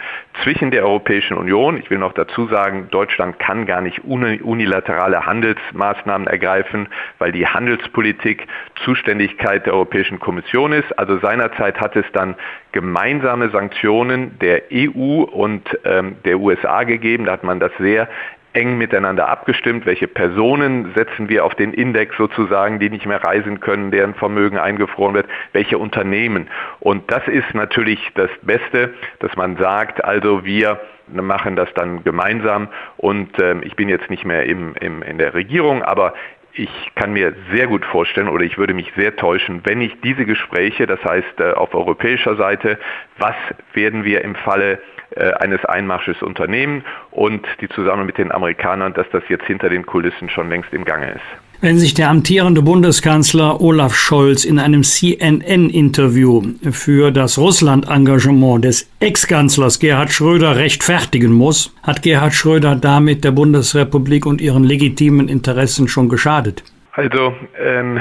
zwischen 0.43 0.71
der 0.71 0.83
Europäischen 0.83 1.37
Union. 1.37 1.77
Ich 1.77 1.89
will 1.89 1.99
noch 1.99 2.13
dazu 2.13 2.47
sagen, 2.47 2.87
Deutschland 2.89 3.37
kann 3.37 3.65
gar 3.65 3.81
nicht 3.81 4.03
unilaterale 4.03 5.25
Handelsmaßnahmen 5.25 6.27
ergreifen, 6.27 6.87
weil 7.19 7.31
die 7.31 7.45
Handelspolitik 7.45 8.47
Zuständigkeit 8.83 9.65
der 9.65 9.73
Europäischen 9.73 10.19
Kommission 10.19 10.71
ist. 10.71 10.97
Also 10.97 11.19
seinerzeit 11.19 11.79
hat 11.79 11.95
es 11.95 12.05
dann 12.13 12.35
gemeinsame 12.71 13.49
Sanktionen 13.49 14.39
der 14.39 14.63
EU 14.73 15.23
und 15.31 15.63
ähm, 15.85 16.17
der 16.25 16.39
USA 16.39 16.83
gegeben. 16.83 17.25
Da 17.25 17.33
hat 17.33 17.43
man 17.43 17.59
das 17.59 17.71
sehr 17.79 18.07
eng 18.53 18.77
miteinander 18.77 19.29
abgestimmt, 19.29 19.85
welche 19.85 20.07
Personen 20.07 20.91
setzen 20.95 21.29
wir 21.29 21.45
auf 21.45 21.55
den 21.55 21.73
Index 21.73 22.15
sozusagen, 22.17 22.79
die 22.79 22.89
nicht 22.89 23.05
mehr 23.05 23.23
reisen 23.23 23.59
können, 23.59 23.91
deren 23.91 24.13
Vermögen 24.13 24.57
eingefroren 24.57 25.13
wird, 25.13 25.27
welche 25.53 25.77
Unternehmen. 25.77 26.47
Und 26.79 27.09
das 27.11 27.27
ist 27.27 27.53
natürlich 27.53 28.11
das 28.15 28.29
Beste, 28.41 28.93
dass 29.19 29.35
man 29.35 29.57
sagt, 29.57 30.03
also 30.03 30.43
wir 30.43 30.79
machen 31.07 31.55
das 31.55 31.69
dann 31.73 32.03
gemeinsam 32.03 32.69
und 32.97 33.39
ähm, 33.41 33.61
ich 33.63 33.75
bin 33.75 33.89
jetzt 33.89 34.09
nicht 34.09 34.25
mehr 34.25 34.45
im, 34.45 34.75
im, 34.79 35.01
in 35.01 35.17
der 35.17 35.33
Regierung, 35.33 35.83
aber 35.83 36.13
ich 36.53 36.69
kann 36.95 37.13
mir 37.13 37.33
sehr 37.53 37.67
gut 37.67 37.85
vorstellen 37.85 38.27
oder 38.27 38.43
ich 38.43 38.57
würde 38.57 38.73
mich 38.73 38.91
sehr 38.95 39.15
täuschen, 39.15 39.61
wenn 39.63 39.81
ich 39.81 39.99
diese 40.01 40.25
Gespräche, 40.25 40.85
das 40.85 41.03
heißt 41.03 41.39
äh, 41.39 41.51
auf 41.51 41.73
europäischer 41.73 42.35
Seite, 42.35 42.77
was 43.17 43.35
werden 43.73 44.03
wir 44.03 44.23
im 44.23 44.35
Falle 44.35 44.79
äh, 45.15 45.33
eines 45.33 45.63
Einmarsches 45.65 46.21
unternehmen 46.21 46.83
und 47.11 47.45
die 47.59 47.67
zusammen 47.69 48.05
mit 48.05 48.17
den 48.17 48.31
Amerikanern, 48.31 48.93
dass 48.93 49.07
das 49.11 49.23
jetzt 49.29 49.45
hinter 49.45 49.69
den 49.69 49.85
Kulissen 49.85 50.29
schon 50.29 50.49
längst 50.49 50.73
im 50.73 50.85
Gange 50.85 51.11
ist. 51.11 51.41
Wenn 51.63 51.77
sich 51.77 51.93
der 51.93 52.09
amtierende 52.09 52.63
Bundeskanzler 52.63 53.61
Olaf 53.61 53.93
Scholz 53.93 54.45
in 54.45 54.57
einem 54.57 54.83
CNN-Interview 54.83 56.41
für 56.71 57.11
das 57.11 57.37
Russland-Engagement 57.37 58.65
des 58.65 58.89
Ex-Kanzlers 58.99 59.79
Gerhard 59.79 60.11
Schröder 60.11 60.55
rechtfertigen 60.55 61.31
muss, 61.31 61.75
hat 61.83 62.01
Gerhard 62.01 62.33
Schröder 62.33 62.75
damit 62.75 63.23
der 63.23 63.31
Bundesrepublik 63.31 64.25
und 64.25 64.41
ihren 64.41 64.63
legitimen 64.63 65.27
Interessen 65.27 65.87
schon 65.87 66.09
geschadet? 66.09 66.63
Also 66.93 67.35
ähm, 67.59 67.99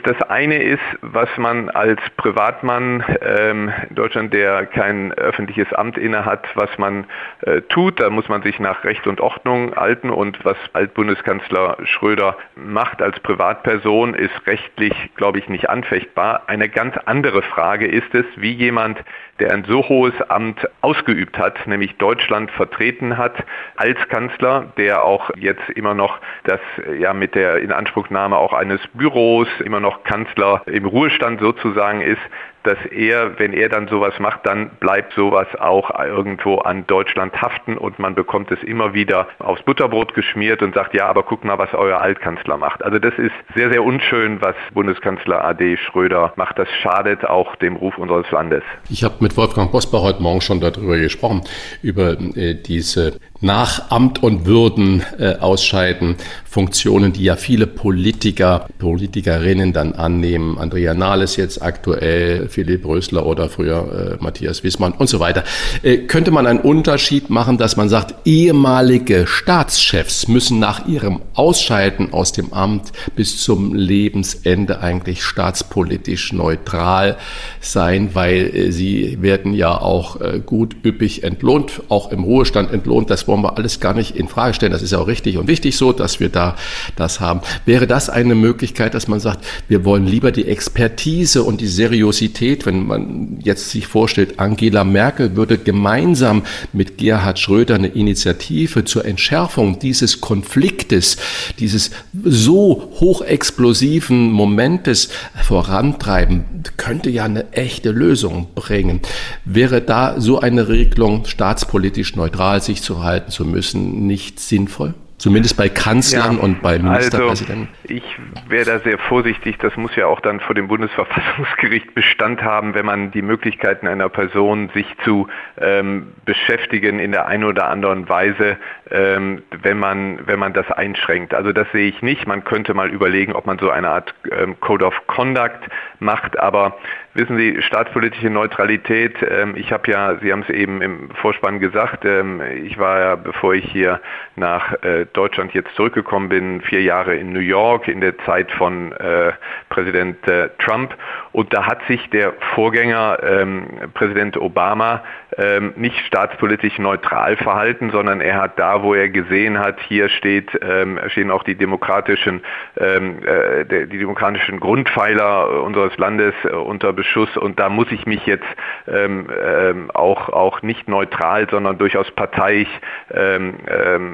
das 0.00 0.20
eine 0.22 0.62
ist, 0.62 0.80
was 1.02 1.28
man 1.36 1.68
als 1.68 2.00
Privatmann 2.16 3.04
ähm, 3.20 3.72
in 3.88 3.94
Deutschland, 3.94 4.32
der 4.32 4.64
kein 4.66 5.12
öffentliches 5.12 5.72
Amt 5.74 5.98
innehat, 5.98 6.46
was 6.54 6.70
man 6.78 7.04
äh, 7.42 7.60
tut. 7.62 8.00
Da 8.00 8.08
muss 8.08 8.28
man 8.28 8.42
sich 8.42 8.58
nach 8.58 8.84
Recht 8.84 9.06
und 9.06 9.20
Ordnung 9.20 9.76
halten. 9.76 10.10
Und 10.10 10.44
was 10.44 10.56
Altbundeskanzler 10.72 11.76
Schröder 11.84 12.36
macht 12.54 13.02
als 13.02 13.20
Privatperson, 13.20 14.14
ist 14.14 14.46
rechtlich, 14.46 14.94
glaube 15.16 15.38
ich, 15.38 15.48
nicht 15.48 15.68
anfechtbar. 15.68 16.44
Eine 16.46 16.68
ganz 16.68 16.96
andere 17.04 17.42
Frage 17.42 17.86
ist 17.86 18.14
es, 18.14 18.24
wie 18.36 18.52
jemand, 18.52 18.98
der 19.40 19.52
ein 19.52 19.64
so 19.64 19.88
hohes 19.88 20.14
Amt 20.28 20.68
ausgeübt 20.82 21.38
hat, 21.38 21.66
nämlich 21.66 21.96
Deutschland 21.96 22.50
vertreten 22.50 23.16
hat 23.16 23.34
als 23.76 23.98
Kanzler, 24.08 24.72
der 24.76 25.04
auch 25.04 25.30
jetzt 25.36 25.68
immer 25.70 25.94
noch 25.94 26.18
das 26.44 26.60
ja 26.98 27.12
mit 27.12 27.34
der 27.34 27.58
Inanspruchnahme 27.58 28.36
auch 28.36 28.52
eines 28.52 28.80
Büros 28.94 29.48
immer 29.64 29.80
noch 29.80 30.04
Kanzler 30.04 30.62
im 30.66 30.86
Ruhestand 30.86 31.40
sozusagen 31.40 32.00
ist, 32.00 32.20
dass 32.64 32.78
er, 32.90 33.38
wenn 33.38 33.52
er 33.52 33.68
dann 33.68 33.88
sowas 33.88 34.14
macht, 34.18 34.40
dann 34.44 34.70
bleibt 34.80 35.14
sowas 35.14 35.46
auch 35.58 35.90
irgendwo 35.98 36.58
an 36.58 36.86
Deutschland 36.86 37.40
haften 37.40 37.76
und 37.76 37.98
man 37.98 38.14
bekommt 38.14 38.50
es 38.50 38.62
immer 38.62 38.94
wieder 38.94 39.28
aufs 39.38 39.62
Butterbrot 39.62 40.14
geschmiert 40.14 40.62
und 40.62 40.74
sagt, 40.74 40.94
ja, 40.94 41.06
aber 41.06 41.22
guck 41.22 41.44
mal, 41.44 41.58
was 41.58 41.72
euer 41.74 42.00
Altkanzler 42.00 42.56
macht. 42.56 42.82
Also 42.84 42.98
das 42.98 43.14
ist 43.18 43.32
sehr, 43.54 43.70
sehr 43.70 43.82
unschön, 43.82 44.40
was 44.40 44.54
Bundeskanzler 44.74 45.44
AD 45.44 45.76
Schröder 45.76 46.32
macht. 46.36 46.58
Das 46.58 46.68
schadet 46.82 47.24
auch 47.24 47.56
dem 47.56 47.76
Ruf 47.76 47.98
unseres 47.98 48.30
Landes. 48.30 48.62
Ich 48.88 49.04
habe 49.04 49.16
mit 49.20 49.36
Wolfgang 49.36 49.70
Bosbach 49.72 50.02
heute 50.02 50.22
Morgen 50.22 50.40
schon 50.40 50.60
darüber 50.60 50.98
gesprochen, 50.98 51.42
über 51.82 52.12
äh, 52.36 52.54
diese 52.54 53.18
nach 53.42 53.90
Amt 53.90 54.22
und 54.22 54.46
Würden 54.46 55.02
äh, 55.18 55.34
ausscheiden, 55.34 56.16
Funktionen, 56.44 57.14
die 57.14 57.24
ja 57.24 57.36
viele 57.36 57.66
Politiker, 57.66 58.66
Politikerinnen 58.78 59.72
dann 59.72 59.94
annehmen. 59.94 60.58
Andrea 60.58 60.92
Nahles 60.92 61.36
jetzt 61.36 61.62
aktuell, 61.62 62.48
Philipp 62.50 62.84
Rösler 62.84 63.24
oder 63.24 63.48
früher 63.48 64.18
äh, 64.20 64.22
Matthias 64.22 64.62
Wissmann 64.62 64.92
und 64.92 65.08
so 65.08 65.18
weiter. 65.18 65.44
Äh, 65.82 65.98
könnte 65.98 66.30
man 66.30 66.46
einen 66.46 66.60
Unterschied 66.60 67.30
machen, 67.30 67.56
dass 67.56 67.78
man 67.78 67.88
sagt, 67.88 68.26
ehemalige 68.26 69.26
Staatschefs 69.26 70.28
müssen 70.28 70.58
nach 70.58 70.86
ihrem 70.86 71.22
Ausscheiden 71.32 72.12
aus 72.12 72.32
dem 72.32 72.52
Amt 72.52 72.92
bis 73.16 73.42
zum 73.42 73.74
Lebensende 73.74 74.80
eigentlich 74.80 75.24
staatspolitisch 75.24 76.34
neutral 76.34 77.16
sein, 77.60 78.10
weil 78.12 78.54
äh, 78.54 78.72
sie 78.72 79.22
werden 79.22 79.54
ja 79.54 79.80
auch 79.80 80.20
äh, 80.20 80.40
gut 80.44 80.76
üppig 80.84 81.24
entlohnt, 81.24 81.82
auch 81.88 82.12
im 82.12 82.24
Ruhestand 82.24 82.72
entlohnt. 82.72 83.08
Das 83.08 83.26
wollen 83.32 83.42
wir 83.42 83.56
alles 83.56 83.80
gar 83.80 83.94
nicht 83.94 84.14
in 84.14 84.28
Frage 84.28 84.52
stellen. 84.52 84.72
Das 84.72 84.82
ist 84.82 84.92
ja 84.92 84.98
auch 84.98 85.06
richtig 85.06 85.38
und 85.38 85.48
wichtig 85.48 85.78
so, 85.78 85.92
dass 85.92 86.20
wir 86.20 86.28
da 86.28 86.54
das 86.96 87.18
haben. 87.18 87.40
Wäre 87.64 87.86
das 87.86 88.10
eine 88.10 88.34
Möglichkeit, 88.34 88.92
dass 88.92 89.08
man 89.08 89.20
sagt, 89.20 89.46
wir 89.68 89.86
wollen 89.86 90.06
lieber 90.06 90.32
die 90.32 90.46
Expertise 90.46 91.42
und 91.42 91.62
die 91.62 91.66
Seriosität, 91.66 92.66
wenn 92.66 92.86
man 92.86 93.38
jetzt 93.42 93.70
sich 93.70 93.86
vorstellt, 93.86 94.38
Angela 94.38 94.84
Merkel 94.84 95.34
würde 95.34 95.56
gemeinsam 95.56 96.42
mit 96.74 96.98
Gerhard 96.98 97.38
Schröder 97.38 97.76
eine 97.76 97.88
Initiative 97.88 98.84
zur 98.84 99.06
Entschärfung 99.06 99.78
dieses 99.78 100.20
Konfliktes, 100.20 101.16
dieses 101.58 101.90
so 102.22 102.92
hochexplosiven 103.00 104.30
Momentes 104.30 105.08
vorantreiben, 105.42 106.44
könnte 106.76 107.08
ja 107.08 107.24
eine 107.24 107.50
echte 107.52 107.92
Lösung 107.92 108.48
bringen. 108.54 109.00
Wäre 109.46 109.80
da 109.80 110.20
so 110.20 110.38
eine 110.40 110.68
Regelung 110.68 111.24
staatspolitisch 111.24 112.14
neutral 112.14 112.60
sich 112.62 112.82
zu 112.82 113.02
halten 113.02 113.21
zu 113.28 113.44
müssen 113.44 114.06
nicht 114.06 114.40
sinnvoll? 114.40 114.94
Zumindest 115.22 115.56
bei 115.56 115.68
Kanzlern 115.68 116.34
ja, 116.34 116.42
und 116.42 116.62
bei 116.62 116.80
Ministerpräsidenten. 116.80 117.68
Also 117.84 117.94
ich 117.94 118.02
wäre 118.48 118.64
da 118.64 118.78
sehr 118.80 118.98
vorsichtig. 118.98 119.56
Das 119.58 119.76
muss 119.76 119.94
ja 119.94 120.06
auch 120.08 120.18
dann 120.18 120.40
vor 120.40 120.56
dem 120.56 120.66
Bundesverfassungsgericht 120.66 121.94
Bestand 121.94 122.42
haben, 122.42 122.74
wenn 122.74 122.84
man 122.84 123.12
die 123.12 123.22
Möglichkeiten 123.22 123.86
einer 123.86 124.08
Person, 124.08 124.70
sich 124.74 124.86
zu 125.04 125.28
ähm, 125.60 126.08
beschäftigen 126.24 126.98
in 126.98 127.12
der 127.12 127.26
einen 127.26 127.44
oder 127.44 127.68
anderen 127.68 128.08
Weise, 128.08 128.56
ähm, 128.90 129.42
wenn 129.62 129.78
man 129.78 130.26
wenn 130.26 130.40
man 130.40 130.54
das 130.54 130.68
einschränkt. 130.72 131.34
Also 131.34 131.52
das 131.52 131.70
sehe 131.70 131.86
ich 131.88 132.02
nicht. 132.02 132.26
Man 132.26 132.42
könnte 132.42 132.74
mal 132.74 132.90
überlegen, 132.90 133.32
ob 133.34 133.46
man 133.46 133.60
so 133.60 133.70
eine 133.70 133.90
Art 133.90 134.16
ähm, 134.28 134.58
Code 134.58 134.86
of 134.86 135.06
Conduct 135.06 135.68
macht, 136.00 136.36
aber 136.36 136.76
Wissen 137.14 137.36
Sie, 137.36 137.60
staatspolitische 137.60 138.30
Neutralität, 138.30 139.16
ähm, 139.20 139.54
ich 139.54 139.70
habe 139.70 139.90
ja, 139.90 140.16
Sie 140.22 140.32
haben 140.32 140.44
es 140.48 140.48
eben 140.48 140.80
im 140.80 141.10
Vorspann 141.10 141.60
gesagt, 141.60 142.06
ähm, 142.06 142.40
ich 142.64 142.78
war 142.78 143.00
ja, 143.00 143.16
bevor 143.16 143.52
ich 143.52 143.70
hier 143.70 144.00
nach 144.34 144.82
äh, 144.82 145.04
Deutschland 145.12 145.54
jetzt 145.54 145.74
zurückgekommen 145.74 146.28
bin, 146.28 146.60
vier 146.62 146.82
Jahre 146.82 147.16
in 147.16 147.32
New 147.32 147.40
York 147.40 147.88
in 147.88 148.00
der 148.00 148.18
Zeit 148.18 148.50
von 148.52 148.92
äh, 148.92 149.32
Präsident 149.68 150.26
äh, 150.28 150.48
Trump 150.58 150.94
und 151.32 151.52
da 151.54 151.66
hat 151.66 151.80
sich 151.86 152.10
der 152.10 152.34
Vorgänger 152.54 153.18
ähm, 153.22 153.66
Präsident 153.94 154.36
Obama 154.36 155.02
ähm, 155.38 155.72
nicht 155.76 155.98
staatspolitisch 156.06 156.78
neutral 156.78 157.36
verhalten, 157.36 157.90
sondern 157.90 158.20
er 158.20 158.40
hat 158.40 158.58
da, 158.58 158.82
wo 158.82 158.94
er 158.94 159.08
gesehen 159.08 159.58
hat, 159.58 159.80
hier 159.80 160.10
steht, 160.10 160.50
ähm, 160.60 161.00
stehen 161.08 161.30
auch 161.30 161.42
die 161.42 161.54
demokratischen, 161.54 162.42
ähm, 162.78 163.20
äh, 163.24 163.64
die 163.64 163.98
demokratischen 163.98 164.60
Grundpfeiler 164.60 165.62
unseres 165.62 165.96
Landes 165.96 166.34
äh, 166.44 166.48
unter 166.48 166.92
Beschuss 166.92 167.34
und 167.38 167.58
da 167.58 167.70
muss 167.70 167.90
ich 167.92 168.04
mich 168.04 168.26
jetzt 168.26 168.44
ähm, 168.86 169.26
ähm, 169.42 169.90
auch, 169.92 170.28
auch 170.28 170.60
nicht 170.60 170.86
neutral, 170.86 171.48
sondern 171.50 171.78
durchaus 171.78 172.10
parteiisch 172.10 172.68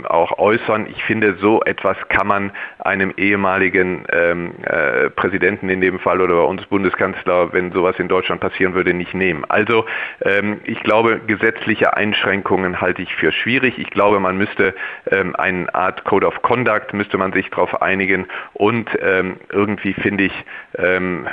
auch 0.04 0.38
äußern. 0.38 0.86
Ich 0.88 1.02
finde, 1.04 1.36
so 1.40 1.62
etwas 1.62 1.96
kann 2.08 2.26
man 2.26 2.52
einem 2.78 3.12
ehemaligen 3.16 4.04
ähm, 4.12 4.52
äh, 4.62 5.10
Präsidenten 5.10 5.68
in 5.68 5.80
dem 5.80 5.98
Fall 5.98 6.20
oder 6.20 6.34
bei 6.34 6.42
uns 6.42 6.64
Bundeskanzler, 6.66 7.52
wenn 7.52 7.72
sowas 7.72 7.96
in 7.98 8.08
Deutschland 8.08 8.40
passieren 8.40 8.74
würde, 8.74 8.94
nicht 8.94 9.14
nehmen. 9.14 9.44
Also 9.48 9.86
ähm, 10.22 10.60
ich 10.64 10.80
glaube, 10.82 11.20
gesetzliche 11.26 11.96
Einschränkungen 11.96 12.80
halte 12.80 13.02
ich 13.02 13.14
für 13.14 13.32
schwierig. 13.32 13.78
Ich 13.78 13.90
glaube, 13.90 14.20
man 14.20 14.36
müsste 14.36 14.74
ähm, 15.10 15.34
eine 15.36 15.72
Art 15.74 16.04
Code 16.04 16.26
of 16.26 16.42
Conduct, 16.42 16.92
müsste 16.94 17.18
man 17.18 17.32
sich 17.32 17.48
darauf 17.50 17.80
einigen 17.82 18.26
und 18.54 18.88
ähm, 19.00 19.36
irgendwie 19.50 19.94
finde 19.94 20.24
ich, 20.24 20.44
ähm, 20.76 21.26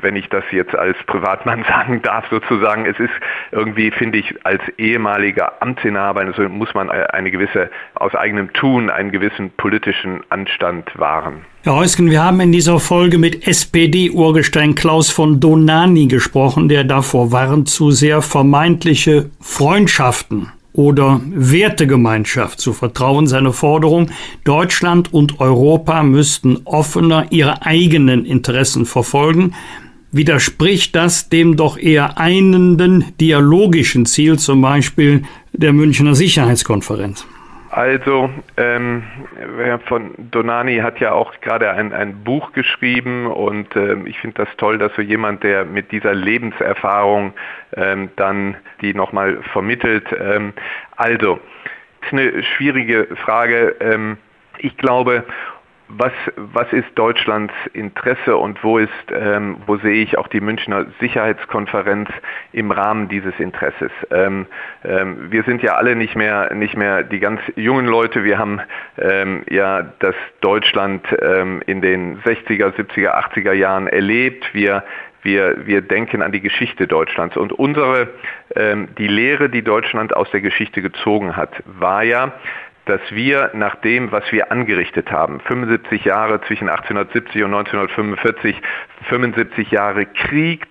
wenn 0.00 0.16
ich 0.16 0.28
das 0.28 0.44
jetzt 0.50 0.74
als 0.74 0.96
Privatmann 1.06 1.64
sagen 1.68 2.02
darf, 2.02 2.26
sozusagen. 2.30 2.86
Es 2.86 2.98
ist 2.98 3.12
irgendwie, 3.50 3.90
finde 3.90 4.18
ich, 4.18 4.34
als 4.44 4.62
ehemaliger 4.78 5.60
Amtsinhaber 5.60 6.20
also 6.20 6.48
muss 6.48 6.72
man 6.74 6.90
eine 6.90 7.30
gewisse, 7.30 7.70
aus 7.94 8.14
eigenem 8.14 8.52
Tun, 8.54 8.88
einen 8.88 9.10
gewissen 9.12 9.50
politischen 9.56 10.22
Anstand 10.30 10.98
wahren. 10.98 11.44
Herr 11.62 11.74
Heusken, 11.74 12.10
wir 12.10 12.22
haben 12.22 12.40
in 12.40 12.52
dieser 12.52 12.80
Folge 12.80 13.18
mit 13.18 13.46
SPD-Urgestein 13.46 14.74
Klaus 14.74 15.10
von 15.10 15.40
Donani 15.40 16.06
gesprochen, 16.06 16.68
der 16.68 16.84
davor 16.84 17.30
warnt, 17.30 17.68
zu 17.68 17.90
sehr 17.90 18.22
vermeintliche 18.22 19.30
Freundschaften 19.40 20.50
oder 20.72 21.20
Wertegemeinschaft 21.24 22.60
zu 22.60 22.72
vertrauen. 22.72 23.26
Seine 23.26 23.52
Forderung, 23.52 24.10
Deutschland 24.44 25.12
und 25.12 25.40
Europa 25.40 26.02
müssten 26.02 26.62
offener 26.64 27.26
ihre 27.30 27.66
eigenen 27.66 28.24
Interessen 28.24 28.86
verfolgen 28.86 29.54
widerspricht 30.14 30.94
das 30.94 31.28
dem 31.28 31.56
doch 31.56 31.76
eher 31.76 32.18
einenden 32.18 33.04
dialogischen 33.20 34.06
Ziel, 34.06 34.38
zum 34.38 34.62
Beispiel 34.62 35.24
der 35.52 35.72
Münchner 35.72 36.14
Sicherheitskonferenz? 36.14 37.26
Also, 37.74 38.30
ähm, 38.56 39.02
von 39.86 40.14
Donani 40.30 40.76
hat 40.76 41.00
ja 41.00 41.10
auch 41.10 41.32
gerade 41.40 41.72
ein, 41.72 41.92
ein 41.92 42.22
Buch 42.22 42.52
geschrieben 42.52 43.26
und 43.26 43.74
ähm, 43.74 44.06
ich 44.06 44.16
finde 44.20 44.44
das 44.44 44.56
toll, 44.58 44.78
dass 44.78 44.94
so 44.94 45.02
jemand, 45.02 45.42
der 45.42 45.64
mit 45.64 45.90
dieser 45.90 46.14
Lebenserfahrung 46.14 47.32
ähm, 47.76 48.10
dann 48.14 48.56
die 48.80 48.94
nochmal 48.94 49.42
vermittelt. 49.52 50.06
Ähm, 50.16 50.52
also, 50.94 51.40
ist 52.02 52.12
eine 52.12 52.44
schwierige 52.44 53.08
Frage. 53.16 53.74
Ähm, 53.80 54.18
ich 54.58 54.76
glaube, 54.76 55.24
was, 55.88 56.12
was 56.36 56.72
ist 56.72 56.88
Deutschlands 56.94 57.52
Interesse 57.72 58.36
und 58.36 58.62
wo 58.64 58.78
ist, 58.78 58.90
ähm, 59.12 59.56
wo 59.66 59.76
sehe 59.76 60.02
ich 60.02 60.16
auch 60.16 60.28
die 60.28 60.40
Münchner 60.40 60.86
Sicherheitskonferenz 61.00 62.08
im 62.52 62.70
Rahmen 62.70 63.08
dieses 63.08 63.38
Interesses? 63.38 63.90
Ähm, 64.10 64.46
ähm, 64.84 65.30
wir 65.30 65.42
sind 65.44 65.62
ja 65.62 65.74
alle 65.76 65.94
nicht 65.94 66.16
mehr, 66.16 66.52
nicht 66.54 66.76
mehr 66.76 67.02
die 67.02 67.20
ganz 67.20 67.40
jungen 67.56 67.86
Leute. 67.86 68.24
Wir 68.24 68.38
haben 68.38 68.60
ähm, 68.98 69.44
ja 69.50 69.82
das 69.98 70.14
Deutschland 70.40 71.06
ähm, 71.20 71.62
in 71.66 71.80
den 71.80 72.20
60er, 72.22 72.74
70er, 72.74 73.14
80er 73.14 73.52
Jahren 73.52 73.86
erlebt. 73.86 74.54
Wir 74.54 74.84
wir, 75.24 75.66
wir 75.66 75.80
denken 75.80 76.20
an 76.20 76.32
die 76.32 76.42
Geschichte 76.42 76.86
Deutschlands. 76.86 77.36
Und 77.38 77.52
unsere, 77.52 78.10
ähm, 78.54 78.88
die 78.98 79.08
Lehre, 79.08 79.48
die 79.48 79.62
Deutschland 79.62 80.14
aus 80.14 80.30
der 80.30 80.42
Geschichte 80.42 80.82
gezogen 80.82 81.34
hat, 81.34 81.62
war 81.64 82.02
ja, 82.02 82.32
dass 82.86 83.00
wir 83.10 83.50
nach 83.54 83.76
dem, 83.76 84.12
was 84.12 84.30
wir 84.30 84.52
angerichtet 84.52 85.10
haben, 85.10 85.40
75 85.40 86.04
Jahre 86.04 86.40
zwischen 86.42 86.68
1870 86.68 87.42
und 87.44 87.54
1945, 87.54 88.60
75 89.08 89.70
Jahre 89.70 90.06
Krieg, 90.06 90.68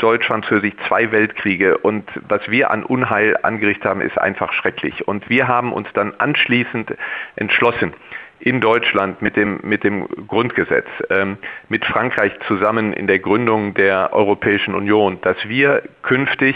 sich 0.60 0.76
zwei 0.88 1.12
Weltkriege 1.12 1.78
und 1.78 2.08
was 2.28 2.42
wir 2.50 2.72
an 2.72 2.84
Unheil 2.84 3.38
angerichtet 3.42 3.86
haben, 3.86 4.02
ist 4.02 4.18
einfach 4.18 4.54
schrecklich. 4.54 5.08
Und 5.08 5.30
wir 5.30 5.48
haben 5.48 5.74
uns 5.74 5.88
dann 5.94 6.14
anschließend 6.18 6.96
entschlossen, 7.36 7.94
in 8.44 8.60
Deutschland 8.60 9.22
mit 9.22 9.38
dem, 9.38 9.60
mit 9.64 9.86
dem 9.86 10.06
Grundgesetz, 10.28 10.88
ähm, 11.10 11.38
mit 11.70 11.86
Frankreich 11.86 12.34
zusammen 12.48 12.92
in 12.92 13.08
der 13.08 13.20
Gründung 13.20 13.74
der 13.74 14.12
Europäischen 14.14 14.76
Union, 14.76 15.20
dass 15.22 15.38
wir 15.48 15.84
künftig 16.02 16.56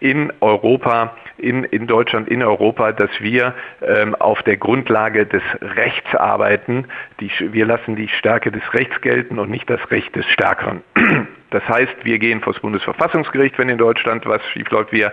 in 0.00 0.32
Europa, 0.40 1.14
in, 1.36 1.64
in 1.64 1.86
Deutschland, 1.86 2.28
in 2.28 2.42
Europa, 2.42 2.92
dass 2.92 3.10
wir 3.20 3.54
ähm, 3.82 4.14
auf 4.14 4.42
der 4.44 4.56
Grundlage 4.56 5.26
des 5.26 5.42
Rechts 5.60 6.14
arbeiten. 6.14 6.86
Die, 7.20 7.30
wir 7.40 7.66
lassen 7.66 7.96
die 7.96 8.08
Stärke 8.08 8.50
des 8.50 8.62
Rechts 8.72 8.98
gelten 9.02 9.38
und 9.38 9.50
nicht 9.50 9.68
das 9.68 9.90
Recht 9.90 10.16
des 10.16 10.26
Stärkeren. 10.26 10.82
Das 11.50 11.62
heißt, 11.68 11.94
wir 12.02 12.18
gehen 12.18 12.40
vor 12.40 12.54
das 12.54 12.60
Bundesverfassungsgericht, 12.60 13.56
wenn 13.56 13.68
in 13.68 13.78
Deutschland 13.78 14.26
was 14.26 14.44
schiefläuft. 14.48 14.92
Wir, 14.92 15.12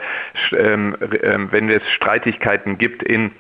ähm, 0.57 0.95
äh, 0.99 1.37
wenn 1.51 1.69
es 1.69 1.83
Streitigkeiten 1.91 2.79
gibt 2.79 3.03
in 3.03 3.31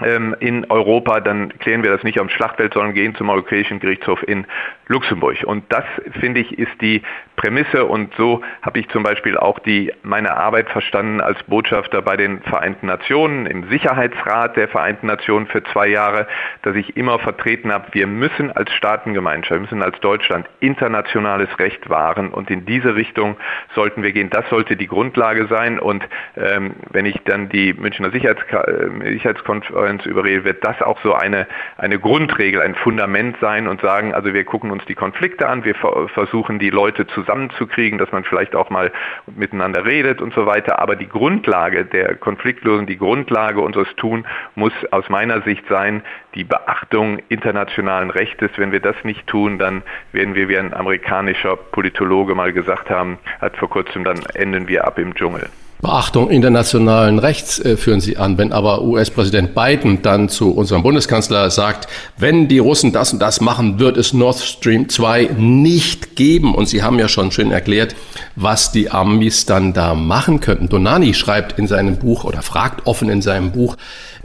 in 0.00 0.66
Europa, 0.70 1.20
dann 1.20 1.50
klären 1.58 1.84
wir 1.84 1.92
das 1.92 2.02
nicht 2.02 2.18
am 2.18 2.28
Schlachtfeld, 2.28 2.74
sondern 2.74 2.94
gehen 2.94 3.14
zum 3.14 3.30
Europäischen 3.30 3.78
Gerichtshof 3.78 4.26
in 4.26 4.44
Luxemburg. 4.88 5.42
Und 5.44 5.64
das, 5.70 5.84
finde 6.20 6.40
ich, 6.40 6.58
ist 6.58 6.80
die 6.80 7.02
Prämisse 7.36 7.84
und 7.86 8.14
so 8.16 8.42
habe 8.62 8.78
ich 8.78 8.88
zum 8.90 9.02
Beispiel 9.02 9.36
auch 9.36 9.58
die, 9.58 9.92
meine 10.02 10.36
Arbeit 10.36 10.68
verstanden 10.68 11.20
als 11.20 11.42
Botschafter 11.44 12.02
bei 12.02 12.16
den 12.16 12.42
Vereinten 12.42 12.86
Nationen, 12.86 13.46
im 13.46 13.68
Sicherheitsrat 13.68 14.56
der 14.56 14.68
Vereinten 14.68 15.06
Nationen 15.06 15.46
für 15.46 15.62
zwei 15.64 15.88
Jahre, 15.88 16.26
dass 16.62 16.76
ich 16.76 16.96
immer 16.96 17.18
vertreten 17.18 17.72
habe, 17.72 17.86
wir 17.92 18.06
müssen 18.06 18.52
als 18.52 18.72
Staatengemeinschaft, 18.72 19.52
wir 19.52 19.60
müssen 19.60 19.82
als 19.82 19.98
Deutschland 20.00 20.46
internationales 20.60 21.48
Recht 21.58 21.88
wahren 21.88 22.28
und 22.28 22.50
in 22.50 22.66
diese 22.66 22.94
Richtung 22.94 23.36
sollten 23.74 24.02
wir 24.02 24.12
gehen. 24.12 24.30
Das 24.30 24.48
sollte 24.48 24.76
die 24.76 24.86
Grundlage 24.86 25.46
sein 25.48 25.78
und 25.78 26.04
ähm, 26.36 26.74
wenn 26.90 27.06
ich 27.06 27.20
dann 27.24 27.48
die 27.48 27.72
Münchner 27.72 28.10
Sicherheits 28.10 28.42
äh, 28.52 29.12
Sicherheitskonferenz 29.12 30.06
überrede, 30.06 30.44
wird 30.44 30.64
das 30.64 30.80
auch 30.82 31.00
so 31.02 31.14
eine, 31.14 31.46
eine 31.78 31.98
Grundregel, 31.98 32.60
ein 32.60 32.74
Fundament 32.74 33.36
sein 33.40 33.66
und 33.66 33.80
sagen, 33.80 34.14
also 34.14 34.32
wir 34.32 34.44
gucken 34.44 34.70
uns 34.74 34.84
die 34.86 34.94
Konflikte 34.94 35.48
an, 35.48 35.64
wir 35.64 35.74
versuchen 35.74 36.58
die 36.58 36.70
Leute 36.70 37.06
zusammenzukriegen, 37.06 37.98
dass 37.98 38.12
man 38.12 38.24
vielleicht 38.24 38.54
auch 38.54 38.70
mal 38.70 38.92
miteinander 39.34 39.86
redet 39.86 40.20
und 40.20 40.34
so 40.34 40.46
weiter. 40.46 40.80
Aber 40.80 40.96
die 40.96 41.08
Grundlage 41.08 41.84
der 41.84 42.16
Konfliktlösung, 42.16 42.86
die 42.86 42.98
Grundlage 42.98 43.60
unseres 43.60 43.88
Tun 43.96 44.26
muss 44.54 44.72
aus 44.90 45.08
meiner 45.08 45.42
Sicht 45.42 45.64
sein, 45.68 46.02
die 46.34 46.44
Beachtung 46.44 47.20
internationalen 47.28 48.10
Rechtes. 48.10 48.50
Wenn 48.56 48.72
wir 48.72 48.80
das 48.80 48.96
nicht 49.04 49.26
tun, 49.26 49.58
dann 49.58 49.82
werden 50.12 50.34
wir, 50.34 50.48
wie 50.48 50.58
ein 50.58 50.74
amerikanischer 50.74 51.56
Politologe 51.56 52.34
mal 52.34 52.52
gesagt 52.52 52.90
haben, 52.90 53.18
hat 53.40 53.56
vor 53.56 53.70
kurzem, 53.70 54.04
dann 54.04 54.20
enden 54.34 54.68
wir 54.68 54.86
ab 54.86 54.98
im 54.98 55.14
Dschungel. 55.14 55.48
Beachtung 55.80 56.30
internationalen 56.30 57.18
Rechts 57.18 57.58
äh, 57.58 57.76
führen 57.76 58.00
Sie 58.00 58.16
an. 58.16 58.38
Wenn 58.38 58.52
aber 58.52 58.82
US-Präsident 58.82 59.54
Biden 59.54 60.02
dann 60.02 60.28
zu 60.28 60.52
unserem 60.52 60.82
Bundeskanzler 60.82 61.50
sagt, 61.50 61.88
wenn 62.16 62.48
die 62.48 62.58
Russen 62.58 62.92
das 62.92 63.12
und 63.12 63.20
das 63.20 63.40
machen, 63.40 63.78
wird 63.78 63.96
es 63.96 64.12
Nord 64.12 64.38
Stream 64.38 64.88
2 64.88 65.30
nicht 65.36 66.16
geben. 66.16 66.54
Und 66.54 66.68
Sie 66.68 66.82
haben 66.82 66.98
ja 66.98 67.08
schon 67.08 67.30
schön 67.32 67.50
erklärt, 67.50 67.94
was 68.34 68.72
die 68.72 68.90
Amis 68.90 69.46
dann 69.46 69.72
da 69.72 69.94
machen 69.94 70.40
könnten. 70.40 70.68
Donani 70.68 71.12
schreibt 71.12 71.58
in 71.58 71.66
seinem 71.66 71.98
Buch 71.98 72.24
oder 72.24 72.42
fragt 72.42 72.86
offen 72.86 73.10
in 73.10 73.20
seinem 73.20 73.52
Buch, 73.52 73.76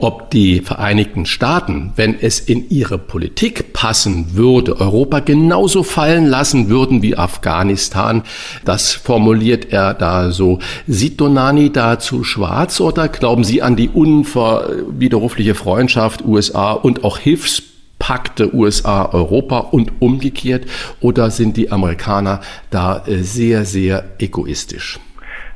ob 0.01 0.31
die 0.31 0.61
Vereinigten 0.61 1.25
Staaten, 1.25 1.93
wenn 1.95 2.17
es 2.19 2.39
in 2.39 2.69
ihre 2.69 2.97
Politik 2.97 3.73
passen 3.73 4.35
würde, 4.35 4.79
Europa 4.79 5.19
genauso 5.19 5.83
fallen 5.83 6.25
lassen 6.25 6.69
würden 6.69 7.01
wie 7.01 7.17
Afghanistan. 7.17 8.23
Das 8.65 8.93
formuliert 8.93 9.71
er 9.71 9.93
da 9.93 10.31
so. 10.31 10.59
Sieht 10.87 11.19
Donani 11.19 11.71
dazu 11.71 12.23
schwarz 12.23 12.79
oder 12.79 13.07
glauben 13.07 13.43
Sie 13.43 13.61
an 13.61 13.75
die 13.75 13.89
unwiderrufliche 13.89 15.55
Freundschaft 15.55 16.23
USA 16.23 16.71
und 16.71 17.03
auch 17.03 17.17
Hilfspakte 17.17 18.53
USA-Europa 18.55 19.59
und 19.59 20.01
umgekehrt? 20.01 20.65
Oder 21.01 21.29
sind 21.31 21.57
die 21.57 21.71
Amerikaner 21.71 22.41
da 22.69 23.03
äh, 23.05 23.17
sehr, 23.17 23.65
sehr 23.65 24.05
egoistisch? 24.19 24.99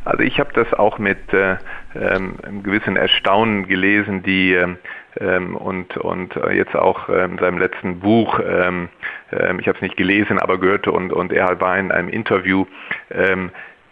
Also 0.06 0.24
ich 0.24 0.38
habe 0.40 0.52
das 0.54 0.72
auch 0.74 0.98
mit 0.98 1.18
äh, 1.32 1.56
ähm, 1.96 2.36
einem 2.44 2.64
gewissen 2.64 2.96
Erstaunen 2.96 3.68
gelesen, 3.68 4.24
die 4.24 4.54
ähm, 4.54 4.78
ähm 5.20 5.56
und, 5.56 5.98
und 5.98 6.36
jetzt 6.54 6.76
auch 6.76 7.10
ähm, 7.10 7.38
seinem 7.40 7.58
letzten 7.58 8.00
Buch, 8.00 8.40
ähm, 8.40 8.90
ähm, 9.32 9.60
ich 9.60 9.68
habe 9.68 9.78
es 9.78 9.82
nicht 9.82 9.98
gelesen, 9.98 10.40
aber 10.40 10.60
gehört 10.60 10.88
und, 10.88 11.14
und 11.14 11.32
er 11.32 11.60
war 11.62 11.78
in 11.78 11.92
einem 11.92 12.10
Interview, 12.10 12.66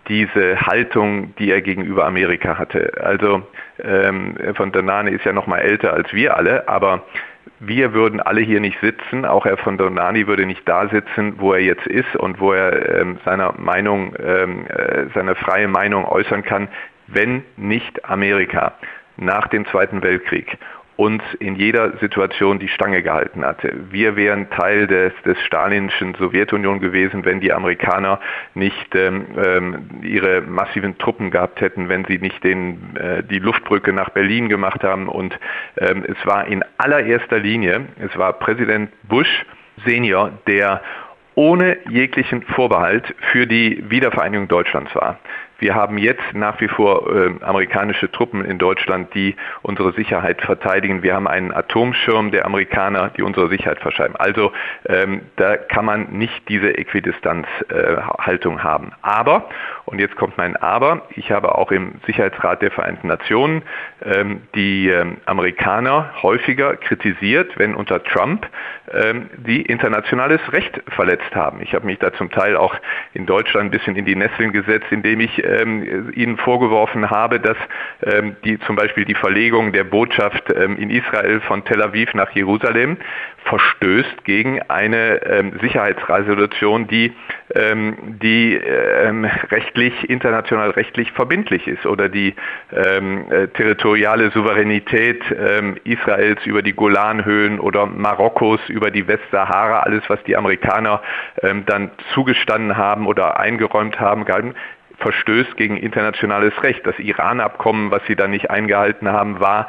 diese 0.07 0.59
Haltung, 0.61 1.35
die 1.37 1.51
er 1.51 1.61
gegenüber 1.61 2.05
Amerika 2.05 2.57
hatte. 2.57 2.91
Also 3.01 3.43
ähm, 3.79 4.35
von 4.55 4.71
Danane 4.71 5.11
ist 5.11 5.25
ja 5.25 5.31
noch 5.31 5.45
mal 5.45 5.59
älter 5.59 5.93
als 5.93 6.11
wir 6.11 6.35
alle, 6.35 6.67
aber 6.67 7.03
wir 7.59 7.93
würden 7.93 8.19
alle 8.19 8.41
hier 8.41 8.59
nicht 8.59 8.79
sitzen, 8.81 9.23
auch 9.23 9.45
Herr 9.45 9.57
von 9.57 9.77
Donani 9.77 10.25
würde 10.25 10.45
nicht 10.45 10.67
da 10.67 10.87
sitzen, 10.89 11.35
wo 11.37 11.53
er 11.53 11.59
jetzt 11.59 11.85
ist 11.85 12.15
und 12.15 12.39
wo 12.39 12.53
er 12.53 12.99
ähm, 12.99 13.19
seiner 13.23 13.53
Meinung, 13.57 14.15
ähm, 14.19 14.65
äh, 14.67 15.05
seine 15.13 15.35
freie 15.35 15.67
Meinung 15.67 16.05
äußern 16.05 16.43
kann, 16.43 16.69
wenn 17.13 17.43
nicht 17.57 18.05
Amerika 18.05 18.73
nach 19.17 19.47
dem 19.47 19.65
Zweiten 19.67 20.01
Weltkrieg 20.01 20.57
uns 21.01 21.23
in 21.39 21.55
jeder 21.55 21.97
Situation 21.97 22.59
die 22.59 22.67
Stange 22.67 23.01
gehalten 23.01 23.43
hatte. 23.43 23.73
Wir 23.89 24.15
wären 24.15 24.51
Teil 24.51 24.85
des, 24.85 25.11
des 25.25 25.39
stalinischen 25.41 26.13
Sowjetunion 26.13 26.79
gewesen, 26.79 27.25
wenn 27.25 27.39
die 27.39 27.51
Amerikaner 27.53 28.19
nicht 28.53 28.93
ähm, 28.93 29.25
ähm, 29.43 29.89
ihre 30.03 30.41
massiven 30.41 30.99
Truppen 30.99 31.31
gehabt 31.31 31.59
hätten, 31.59 31.89
wenn 31.89 32.05
sie 32.05 32.19
nicht 32.19 32.43
den, 32.43 32.95
äh, 32.97 33.23
die 33.23 33.39
Luftbrücke 33.39 33.93
nach 33.93 34.09
Berlin 34.09 34.47
gemacht 34.47 34.83
haben. 34.83 35.07
Und 35.07 35.39
ähm, 35.77 36.05
es 36.07 36.23
war 36.25 36.45
in 36.45 36.63
allererster 36.77 37.39
Linie, 37.39 37.87
es 37.99 38.15
war 38.15 38.33
Präsident 38.33 38.91
Bush 39.03 39.45
Senior, 39.83 40.31
der 40.45 40.81
ohne 41.33 41.77
jeglichen 41.89 42.43
Vorbehalt 42.43 43.15
für 43.31 43.47
die 43.47 43.83
Wiedervereinigung 43.89 44.47
Deutschlands 44.47 44.93
war. 44.95 45.17
Wir 45.61 45.75
haben 45.75 45.99
jetzt 45.99 46.23
nach 46.33 46.59
wie 46.59 46.67
vor 46.67 47.07
äh, 47.15 47.35
amerikanische 47.41 48.11
Truppen 48.11 48.43
in 48.43 48.57
Deutschland, 48.57 49.13
die 49.13 49.35
unsere 49.61 49.93
Sicherheit 49.93 50.41
verteidigen. 50.41 51.03
Wir 51.03 51.13
haben 51.13 51.27
einen 51.27 51.53
Atomschirm 51.53 52.31
der 52.31 52.47
Amerikaner, 52.47 53.11
die 53.15 53.21
unsere 53.21 53.47
Sicherheit 53.47 53.79
verschreiben. 53.79 54.15
Also 54.15 54.51
ähm, 54.87 55.21
da 55.35 55.57
kann 55.57 55.85
man 55.85 56.13
nicht 56.13 56.49
diese 56.49 56.75
Äquidistanzhaltung 56.75 58.57
äh, 58.57 58.61
haben. 58.61 58.91
Aber, 59.03 59.49
und 59.85 59.99
jetzt 59.99 60.15
kommt 60.15 60.35
mein 60.35 60.55
Aber, 60.55 61.03
ich 61.11 61.31
habe 61.31 61.53
auch 61.53 61.71
im 61.71 62.01
Sicherheitsrat 62.07 62.63
der 62.63 62.71
Vereinten 62.71 63.07
Nationen 63.07 63.61
ähm, 64.03 64.41
die 64.55 64.89
ähm, 64.89 65.17
Amerikaner 65.25 66.11
häufiger 66.23 66.75
kritisiert, 66.75 67.51
wenn 67.59 67.75
unter 67.75 68.03
Trump 68.03 68.47
ähm, 68.91 69.29
die 69.37 69.61
internationales 69.61 70.41
Recht 70.51 70.81
verletzt 70.87 71.35
haben. 71.35 71.61
Ich 71.61 71.75
habe 71.75 71.85
mich 71.85 71.99
da 71.99 72.11
zum 72.13 72.31
Teil 72.31 72.57
auch 72.57 72.73
in 73.13 73.27
Deutschland 73.27 73.67
ein 73.67 73.71
bisschen 73.71 73.95
in 73.95 74.05
die 74.05 74.15
Nesseln 74.15 74.53
gesetzt, 74.53 74.87
indem 74.89 75.19
ich 75.19 75.43
ähm, 75.51 76.11
ihnen 76.15 76.37
vorgeworfen 76.37 77.09
habe, 77.09 77.39
dass 77.39 77.57
ähm, 78.03 78.35
die, 78.43 78.59
zum 78.59 78.75
Beispiel 78.75 79.05
die 79.05 79.15
Verlegung 79.15 79.71
der 79.71 79.83
Botschaft 79.83 80.43
ähm, 80.55 80.77
in 80.77 80.89
Israel 80.89 81.41
von 81.41 81.65
Tel 81.65 81.81
Aviv 81.81 82.13
nach 82.13 82.31
Jerusalem 82.31 82.97
verstößt 83.43 84.23
gegen 84.23 84.61
eine 84.69 85.25
ähm, 85.25 85.59
Sicherheitsresolution, 85.61 86.87
die, 86.87 87.11
ähm, 87.55 87.95
die 88.21 88.55
ähm, 88.55 89.25
rechtlich, 89.49 90.09
international 90.09 90.71
rechtlich 90.71 91.11
verbindlich 91.11 91.67
ist 91.67 91.85
oder 91.85 92.07
die 92.07 92.35
äh, 92.69 93.47
territoriale 93.49 94.31
Souveränität 94.31 95.23
Israels 95.83 96.45
über 96.45 96.61
die 96.61 96.73
Golanhöhen 96.73 97.59
oder 97.59 97.85
Marokkos 97.85 98.59
über 98.69 98.91
die 98.91 99.07
Westsahara, 99.07 99.81
alles 99.81 100.03
was 100.07 100.21
die 100.23 100.35
Amerikaner 100.35 101.01
dann 101.65 101.91
zugestanden 102.13 102.77
haben 102.77 103.07
oder 103.07 103.39
eingeräumt 103.39 103.99
haben, 103.99 104.25
verstößt 105.01 105.57
gegen 105.57 105.77
internationales 105.77 106.53
Recht. 106.63 106.85
Das 106.85 106.97
Iran-Abkommen, 106.99 107.91
was 107.91 108.01
sie 108.07 108.15
da 108.15 108.27
nicht 108.27 108.49
eingehalten 108.49 109.09
haben, 109.09 109.39
war 109.39 109.67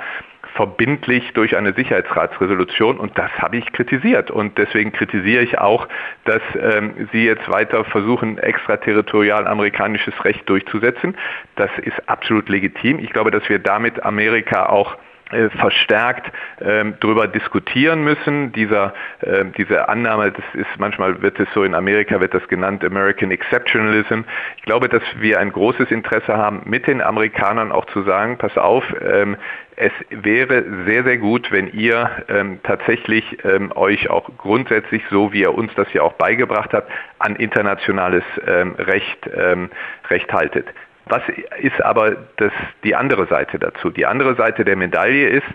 verbindlich 0.54 1.32
durch 1.32 1.56
eine 1.56 1.72
Sicherheitsratsresolution 1.72 2.98
und 2.98 3.16
das 3.16 3.30
habe 3.38 3.56
ich 3.56 3.72
kritisiert 3.72 4.30
und 4.30 4.58
deswegen 4.58 4.92
kritisiere 4.92 5.42
ich 5.42 5.58
auch, 5.58 5.88
dass 6.24 6.42
ähm, 6.60 7.08
Sie 7.12 7.24
jetzt 7.24 7.50
weiter 7.50 7.84
versuchen, 7.84 8.38
extraterritorial 8.38 9.46
amerikanisches 9.46 10.14
Recht 10.24 10.46
durchzusetzen. 10.48 11.16
Das 11.56 11.70
ist 11.78 12.08
absolut 12.08 12.48
legitim. 12.48 12.98
Ich 12.98 13.10
glaube, 13.10 13.30
dass 13.30 13.48
wir 13.48 13.58
damit 13.58 14.02
Amerika 14.04 14.66
auch 14.66 14.96
verstärkt 15.58 16.32
ähm, 16.60 16.94
darüber 17.00 17.26
diskutieren 17.26 18.02
müssen. 18.04 18.52
Dieser, 18.52 18.94
äh, 19.20 19.44
diese 19.56 19.88
Annahme, 19.88 20.32
das 20.32 20.44
ist 20.54 20.78
manchmal 20.78 21.22
wird 21.22 21.38
es 21.40 21.48
so 21.54 21.64
in 21.64 21.74
Amerika 21.74 22.20
wird 22.20 22.34
das 22.34 22.46
genannt 22.48 22.84
American 22.84 23.30
Exceptionalism. 23.30 24.20
Ich 24.56 24.62
glaube, 24.62 24.88
dass 24.88 25.02
wir 25.18 25.38
ein 25.40 25.52
großes 25.52 25.90
Interesse 25.90 26.36
haben, 26.36 26.62
mit 26.64 26.86
den 26.86 27.00
Amerikanern 27.00 27.72
auch 27.72 27.86
zu 27.86 28.02
sagen, 28.02 28.38
pass 28.38 28.56
auf, 28.56 28.84
ähm, 29.00 29.36
es 29.76 29.92
wäre 30.10 30.64
sehr, 30.86 31.02
sehr 31.04 31.18
gut, 31.18 31.50
wenn 31.50 31.72
ihr 31.72 32.10
ähm, 32.28 32.60
tatsächlich 32.62 33.24
ähm, 33.44 33.72
euch 33.74 34.10
auch 34.10 34.28
grundsätzlich, 34.36 35.02
so 35.10 35.32
wie 35.32 35.40
ihr 35.40 35.54
uns 35.54 35.72
das 35.74 35.90
ja 35.92 36.02
auch 36.02 36.12
beigebracht 36.12 36.72
habt, 36.72 36.90
an 37.18 37.36
internationales 37.36 38.24
ähm, 38.46 38.74
Recht, 38.78 39.28
ähm, 39.34 39.70
Recht 40.10 40.32
haltet. 40.32 40.66
Was 41.06 41.22
ist 41.60 41.82
aber 41.82 42.16
das, 42.36 42.52
die 42.84 42.94
andere 42.94 43.26
Seite 43.26 43.58
dazu? 43.58 43.90
Die 43.90 44.06
andere 44.06 44.34
Seite 44.36 44.64
der 44.64 44.76
Medaille 44.76 45.28
ist, 45.28 45.46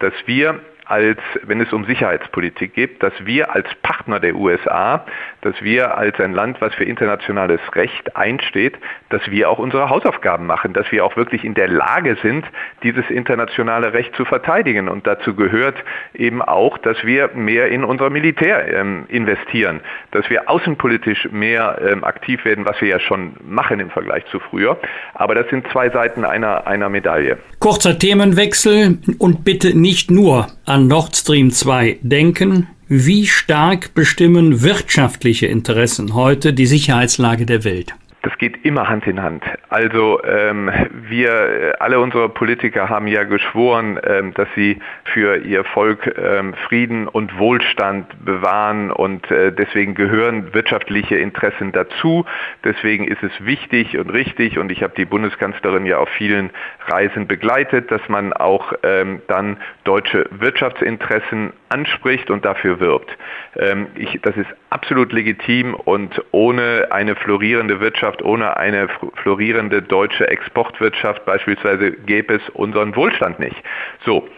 dass 0.00 0.12
wir 0.26 0.60
als, 0.86 1.18
wenn 1.42 1.60
es 1.60 1.72
um 1.72 1.84
Sicherheitspolitik 1.84 2.74
geht, 2.74 3.02
dass 3.02 3.12
wir 3.24 3.54
als 3.54 3.66
Partner 3.82 4.20
der 4.20 4.36
USA, 4.36 5.04
dass 5.42 5.60
wir 5.60 5.96
als 5.96 6.18
ein 6.20 6.32
Land, 6.32 6.60
was 6.60 6.74
für 6.74 6.84
internationales 6.84 7.60
Recht 7.74 8.16
einsteht, 8.16 8.78
dass 9.10 9.28
wir 9.28 9.50
auch 9.50 9.58
unsere 9.58 9.90
Hausaufgaben 9.90 10.46
machen, 10.46 10.72
dass 10.72 10.90
wir 10.92 11.04
auch 11.04 11.16
wirklich 11.16 11.44
in 11.44 11.54
der 11.54 11.68
Lage 11.68 12.16
sind, 12.22 12.44
dieses 12.84 13.08
internationale 13.10 13.92
Recht 13.92 14.14
zu 14.14 14.24
verteidigen. 14.24 14.88
Und 14.88 15.06
dazu 15.06 15.34
gehört 15.34 15.76
eben 16.14 16.40
auch, 16.40 16.78
dass 16.78 17.04
wir 17.04 17.30
mehr 17.34 17.68
in 17.68 17.82
unser 17.82 18.08
Militär 18.08 18.72
ähm, 18.72 19.06
investieren, 19.08 19.80
dass 20.12 20.30
wir 20.30 20.48
außenpolitisch 20.48 21.28
mehr 21.32 21.80
ähm, 21.84 22.04
aktiv 22.04 22.44
werden, 22.44 22.64
was 22.64 22.80
wir 22.80 22.88
ja 22.88 23.00
schon 23.00 23.34
machen 23.44 23.80
im 23.80 23.90
Vergleich 23.90 24.24
zu 24.26 24.38
früher. 24.38 24.78
Aber 25.14 25.34
das 25.34 25.48
sind 25.48 25.66
zwei 25.72 25.90
Seiten 25.90 26.24
einer, 26.24 26.66
einer 26.66 26.88
Medaille. 26.88 27.38
Kurzer 27.58 27.98
Themenwechsel 27.98 28.98
und 29.18 29.44
bitte 29.44 29.76
nicht 29.76 30.10
nur 30.10 30.46
an 30.64 30.75
Nord 30.78 31.16
Stream 31.16 31.50
2 31.50 31.98
denken. 32.02 32.68
Wie 32.88 33.26
stark 33.26 33.94
bestimmen 33.94 34.62
wirtschaftliche 34.62 35.46
Interessen 35.46 36.14
heute 36.14 36.52
die 36.52 36.66
Sicherheitslage 36.66 37.46
der 37.46 37.64
Welt? 37.64 37.94
Das 38.26 38.36
geht 38.38 38.64
immer 38.64 38.88
Hand 38.88 39.06
in 39.06 39.22
Hand. 39.22 39.44
Also 39.68 40.20
ähm, 40.24 40.68
wir, 40.90 41.76
alle 41.78 42.00
unsere 42.00 42.28
Politiker 42.28 42.88
haben 42.88 43.06
ja 43.06 43.22
geschworen, 43.22 44.00
ähm, 44.02 44.34
dass 44.34 44.48
sie 44.56 44.80
für 45.04 45.36
ihr 45.36 45.62
Volk 45.62 46.12
ähm, 46.18 46.54
Frieden 46.66 47.06
und 47.06 47.38
Wohlstand 47.38 48.24
bewahren 48.24 48.90
und 48.90 49.30
äh, 49.30 49.52
deswegen 49.52 49.94
gehören 49.94 50.52
wirtschaftliche 50.54 51.16
Interessen 51.16 51.70
dazu. 51.70 52.26
Deswegen 52.64 53.06
ist 53.06 53.22
es 53.22 53.30
wichtig 53.44 53.96
und 53.96 54.10
richtig 54.10 54.58
und 54.58 54.72
ich 54.72 54.82
habe 54.82 54.94
die 54.96 55.04
Bundeskanzlerin 55.04 55.86
ja 55.86 55.98
auf 55.98 56.08
vielen 56.08 56.50
Reisen 56.88 57.28
begleitet, 57.28 57.92
dass 57.92 58.08
man 58.08 58.32
auch 58.32 58.72
ähm, 58.82 59.22
dann 59.28 59.56
deutsche 59.84 60.26
Wirtschaftsinteressen 60.32 61.52
anspricht 61.68 62.28
und 62.30 62.44
dafür 62.44 62.80
wirbt. 62.80 63.16
Ähm, 63.56 63.86
ich, 63.94 64.18
das 64.22 64.36
ist 64.36 64.48
absolut 64.76 65.10
legitim 65.10 65.72
und 65.72 66.22
ohne 66.32 66.88
eine 66.90 67.16
florierende 67.16 67.80
Wirtschaft 67.80 68.22
ohne 68.22 68.58
eine 68.58 68.88
florierende 69.22 69.80
deutsche 69.80 70.28
Exportwirtschaft 70.28 71.24
beispielsweise 71.24 71.92
gäbe 71.92 72.34
es 72.34 72.42
unseren 72.50 72.94
Wohlstand 72.94 73.38
nicht. 73.38 73.56
So. 74.04 74.28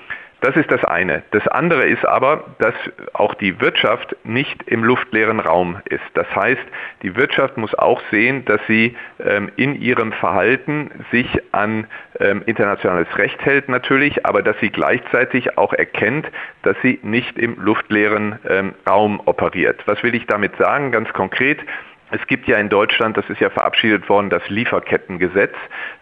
Das 0.40 0.55
ist 0.55 0.70
das 0.70 0.85
eine. 0.85 1.24
Das 1.33 1.46
andere 1.48 1.85
ist 1.87 2.05
aber, 2.07 2.44
dass 2.61 2.74
auch 3.12 3.35
die 3.35 3.61
Wirtschaft 3.61 4.14
nicht 4.22 4.62
im 4.68 4.85
luftleeren 4.85 5.40
Raum 5.40 5.81
ist. 5.87 6.05
Das 6.14 6.33
heißt, 6.35 6.62
die 7.03 7.16
Wirtschaft 7.16 7.57
muss 7.57 7.74
auch 7.74 8.01
sehen, 8.12 8.44
dass 8.44 8.61
sie 8.68 8.96
ähm, 9.18 9.51
in 9.57 9.81
ihrem 9.81 10.12
Verhalten 10.12 10.90
sich 11.11 11.27
an 11.51 11.88
ähm, 12.20 12.42
internationales 12.46 13.09
Recht 13.18 13.44
hält 13.44 13.68
natürlich, 13.68 14.27
aber 14.27 14.42
dass 14.42 14.57
sie 14.61 14.70
gleichzeitig 14.70 15.59
auch 15.59 15.72
erkennt, 15.72 16.29
dass 16.62 16.77
sie 16.83 17.01
nicht 17.03 17.37
im 17.37 17.57
luftleeren 17.61 18.38
ähm, 18.48 18.74
Raum 18.88 19.20
operiert. 19.24 19.83
Was 19.87 20.05
will 20.05 20.14
ich 20.14 20.27
damit 20.27 20.57
sagen? 20.57 20.92
Ganz 20.92 21.12
konkret, 21.12 21.59
es 22.11 22.27
gibt 22.27 22.49
ja 22.49 22.59
in 22.59 22.68
Deutschland, 22.68 23.16
das 23.16 23.29
ist 23.29 23.40
ja 23.40 23.51
verabschiedet 23.51 24.09
worden, 24.09 24.31
das 24.31 24.49
Lieferkettengesetz. 24.49 25.55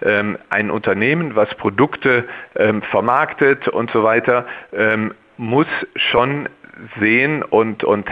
Ähm, 0.03 0.39
ein 0.51 0.71
Unternehmen, 0.71 1.35
was 1.35 1.55
Produkte 1.57 2.25
ähm, 2.57 2.83
vermarktet 2.83 3.69
und 3.69 3.91
so 3.91 4.03
weiter, 4.03 4.47
ähm, 4.73 5.15
muss 5.37 5.67
schon 5.97 6.49
sehen 7.01 7.43
und, 7.43 7.85
und 7.85 8.07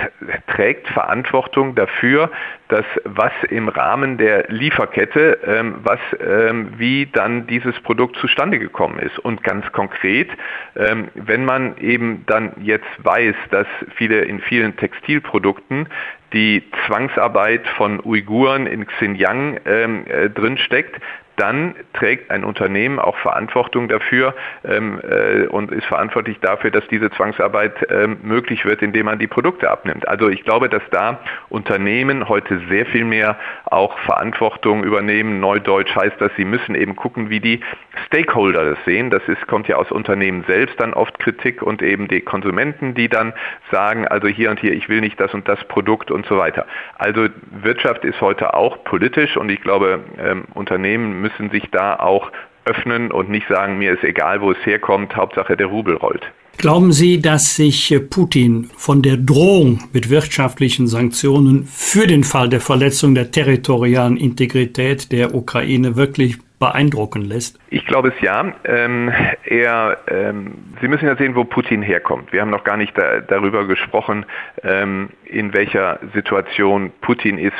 trägt 0.46 0.88
Verantwortung 0.88 1.74
dafür, 1.74 2.30
dass 2.68 2.84
was 3.04 3.32
im 3.50 3.68
Rahmen 3.68 4.18
der 4.18 4.46
Lieferkette, 4.48 5.38
ähm, 5.46 5.76
was, 5.82 6.00
ähm, 6.20 6.72
wie 6.76 7.06
dann 7.06 7.46
dieses 7.46 7.78
Produkt 7.80 8.16
zustande 8.16 8.58
gekommen 8.58 8.98
ist. 8.98 9.18
Und 9.18 9.42
ganz 9.44 9.70
konkret, 9.72 10.30
ähm, 10.76 11.08
wenn 11.14 11.44
man 11.44 11.76
eben 11.78 12.24
dann 12.26 12.52
jetzt 12.60 12.86
weiß, 12.98 13.34
dass 13.50 13.66
viele 13.96 14.22
in 14.22 14.40
vielen 14.40 14.76
Textilprodukten 14.76 15.88
die 16.32 16.64
Zwangsarbeit 16.86 17.66
von 17.76 18.00
Uiguren 18.00 18.66
in 18.66 18.86
Xinjiang 18.86 19.60
ähm, 19.66 20.04
äh, 20.06 20.30
drinsteckt, 20.30 21.00
dann 21.36 21.74
trägt 21.94 22.30
ein 22.30 22.44
Unternehmen 22.44 22.98
auch 22.98 23.16
Verantwortung 23.18 23.88
dafür 23.88 24.34
ähm, 24.64 25.00
äh, 25.02 25.46
und 25.46 25.72
ist 25.72 25.86
verantwortlich 25.86 26.38
dafür, 26.40 26.70
dass 26.70 26.86
diese 26.88 27.10
Zwangsarbeit 27.10 27.74
ähm, 27.90 28.18
möglich 28.22 28.64
wird, 28.64 28.82
indem 28.82 29.06
man 29.06 29.18
die 29.18 29.26
Produkte 29.26 29.70
abnimmt. 29.70 30.06
Also 30.06 30.28
ich 30.28 30.44
glaube, 30.44 30.68
dass 30.68 30.82
da 30.90 31.20
Unternehmen 31.48 32.28
heute 32.28 32.60
sehr 32.68 32.86
viel 32.86 33.04
mehr 33.04 33.36
auch 33.66 33.98
Verantwortung 34.00 34.84
übernehmen. 34.84 35.40
Neudeutsch 35.40 35.94
heißt 35.94 36.20
das, 36.20 36.30
sie 36.36 36.44
müssen 36.44 36.74
eben 36.74 36.96
gucken, 36.96 37.30
wie 37.30 37.40
die 37.40 37.60
Stakeholder 38.06 38.64
das 38.64 38.84
sehen. 38.84 39.10
Das 39.10 39.22
ist, 39.26 39.46
kommt 39.46 39.68
ja 39.68 39.76
aus 39.76 39.90
Unternehmen 39.90 40.44
selbst 40.46 40.78
dann 40.80 40.94
oft 40.94 41.18
Kritik 41.18 41.62
und 41.62 41.82
eben 41.82 42.08
die 42.08 42.20
Konsumenten, 42.20 42.94
die 42.94 43.08
dann 43.08 43.32
sagen, 43.70 44.06
also 44.06 44.28
hier 44.28 44.50
und 44.50 44.60
hier, 44.60 44.72
ich 44.72 44.88
will 44.88 45.00
nicht 45.00 45.18
das 45.20 45.34
und 45.34 45.48
das 45.48 45.62
Produkt 45.64 46.10
und 46.10 46.26
so 46.26 46.38
weiter. 46.38 46.66
Also 46.96 47.28
Wirtschaft 47.50 48.04
ist 48.04 48.20
heute 48.20 48.54
auch 48.54 48.84
politisch 48.84 49.36
und 49.36 49.50
ich 49.50 49.60
glaube, 49.60 50.00
ähm, 50.18 50.44
Unternehmen 50.54 51.20
müssen 51.20 51.50
sich 51.50 51.70
da 51.70 51.96
auch 51.96 52.30
öffnen 52.64 53.10
und 53.10 53.30
nicht 53.30 53.48
sagen, 53.48 53.78
mir 53.78 53.92
ist 53.92 54.04
egal, 54.04 54.40
wo 54.40 54.52
es 54.52 54.66
herkommt, 54.66 55.16
Hauptsache 55.16 55.56
der 55.56 55.66
Rubel 55.66 55.96
rollt. 55.96 56.22
Glauben 56.56 56.92
Sie, 56.92 57.20
dass 57.20 57.56
sich 57.56 57.90
äh, 57.92 58.00
Putin 58.00 58.70
von 58.76 59.02
der 59.02 59.16
Drohung 59.16 59.80
mit 59.92 60.08
wirtschaftlichen 60.08 60.86
Sanktionen 60.86 61.64
für 61.64 62.06
den 62.06 62.24
Fall 62.24 62.48
der 62.48 62.60
Verletzung 62.60 63.14
der 63.14 63.30
territorialen 63.30 64.16
Integrität 64.16 65.10
der 65.12 65.34
Ukraine 65.34 65.96
wirklich 65.96 66.38
beeindrucken 66.60 67.22
lässt? 67.22 67.58
Ich 67.70 67.84
glaube 67.84 68.08
es 68.08 68.20
ja. 68.22 68.54
Ähm, 68.64 69.12
er, 69.44 69.98
ähm, 70.08 70.54
Sie 70.80 70.88
müssen 70.88 71.06
ja 71.06 71.16
sehen, 71.16 71.34
wo 71.34 71.44
Putin 71.44 71.82
herkommt. 71.82 72.32
Wir 72.32 72.40
haben 72.40 72.50
noch 72.50 72.64
gar 72.64 72.76
nicht 72.76 72.96
da, 72.96 73.20
darüber 73.20 73.66
gesprochen, 73.66 74.24
ähm, 74.62 75.10
in 75.24 75.52
welcher 75.52 75.98
Situation 76.14 76.92
Putin 77.00 77.36
ist. 77.36 77.56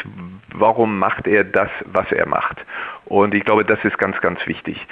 Warum 0.55 0.99
macht 0.99 1.27
er 1.27 1.43
das, 1.43 1.69
was 1.93 2.11
er 2.13 2.27
macht? 2.27 2.65
Und 3.07 3.35
ich 3.35 3.45
glaube, 3.45 3.65
das 3.65 3.79
ist 3.85 3.99
ganz, 3.99 4.21
ganz 4.21 4.45
wichtig. 4.47 4.87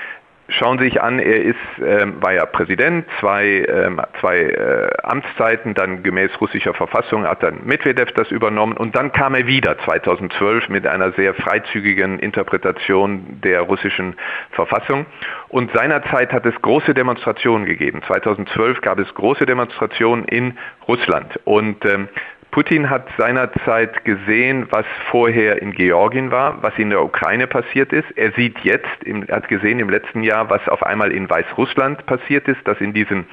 Schauen 0.48 0.78
Sie 0.78 0.84
sich 0.84 1.00
an, 1.00 1.18
er 1.18 1.42
ist, 1.42 1.56
ähm, 1.78 2.20
war 2.20 2.34
ja 2.34 2.44
Präsident, 2.44 3.06
zwei, 3.20 3.64
ähm, 3.66 4.00
zwei 4.20 4.40
äh, 4.40 4.90
Amtszeiten, 5.02 5.72
dann 5.72 6.02
gemäß 6.02 6.30
russischer 6.40 6.74
Verfassung 6.74 7.24
hat 7.24 7.42
dann 7.42 7.64
Medvedev 7.64 8.12
das 8.12 8.30
übernommen 8.30 8.76
und 8.76 8.94
dann 8.94 9.12
kam 9.12 9.34
er 9.34 9.46
wieder 9.46 9.78
2012 9.78 10.68
mit 10.68 10.86
einer 10.86 11.12
sehr 11.12 11.32
freizügigen 11.34 12.18
Interpretation 12.18 13.40
der 13.42 13.62
russischen 13.62 14.16
Verfassung. 14.50 15.06
Und 15.48 15.70
seinerzeit 15.72 16.32
hat 16.32 16.44
es 16.44 16.60
große 16.60 16.92
Demonstrationen 16.92 17.64
gegeben. 17.64 18.02
2012 18.06 18.80
gab 18.82 18.98
es 18.98 19.14
große 19.14 19.46
Demonstrationen 19.46 20.24
in 20.24 20.58
Russland 20.86 21.38
und 21.44 21.82
ähm, 21.86 22.08
Putin 22.52 22.90
hat 22.90 23.08
seinerzeit 23.16 24.04
gesehen, 24.04 24.66
was 24.68 24.84
vorher 25.10 25.62
in 25.62 25.72
Georgien 25.72 26.30
war, 26.30 26.62
was 26.62 26.76
in 26.76 26.90
der 26.90 27.02
Ukraine 27.02 27.46
passiert 27.46 27.94
ist. 27.94 28.10
Er 28.14 28.30
sieht 28.32 28.58
jetzt, 28.58 28.86
er 29.06 29.36
hat 29.36 29.48
gesehen 29.48 29.78
im 29.78 29.88
letzten 29.88 30.22
Jahr, 30.22 30.50
was 30.50 30.68
auf 30.68 30.82
einmal 30.82 31.12
in 31.12 31.30
Weißrussland 31.30 32.04
passiert 32.04 32.46
ist, 32.48 32.60
dass 32.68 32.78
in 32.78 32.92
diesen, 32.92 33.26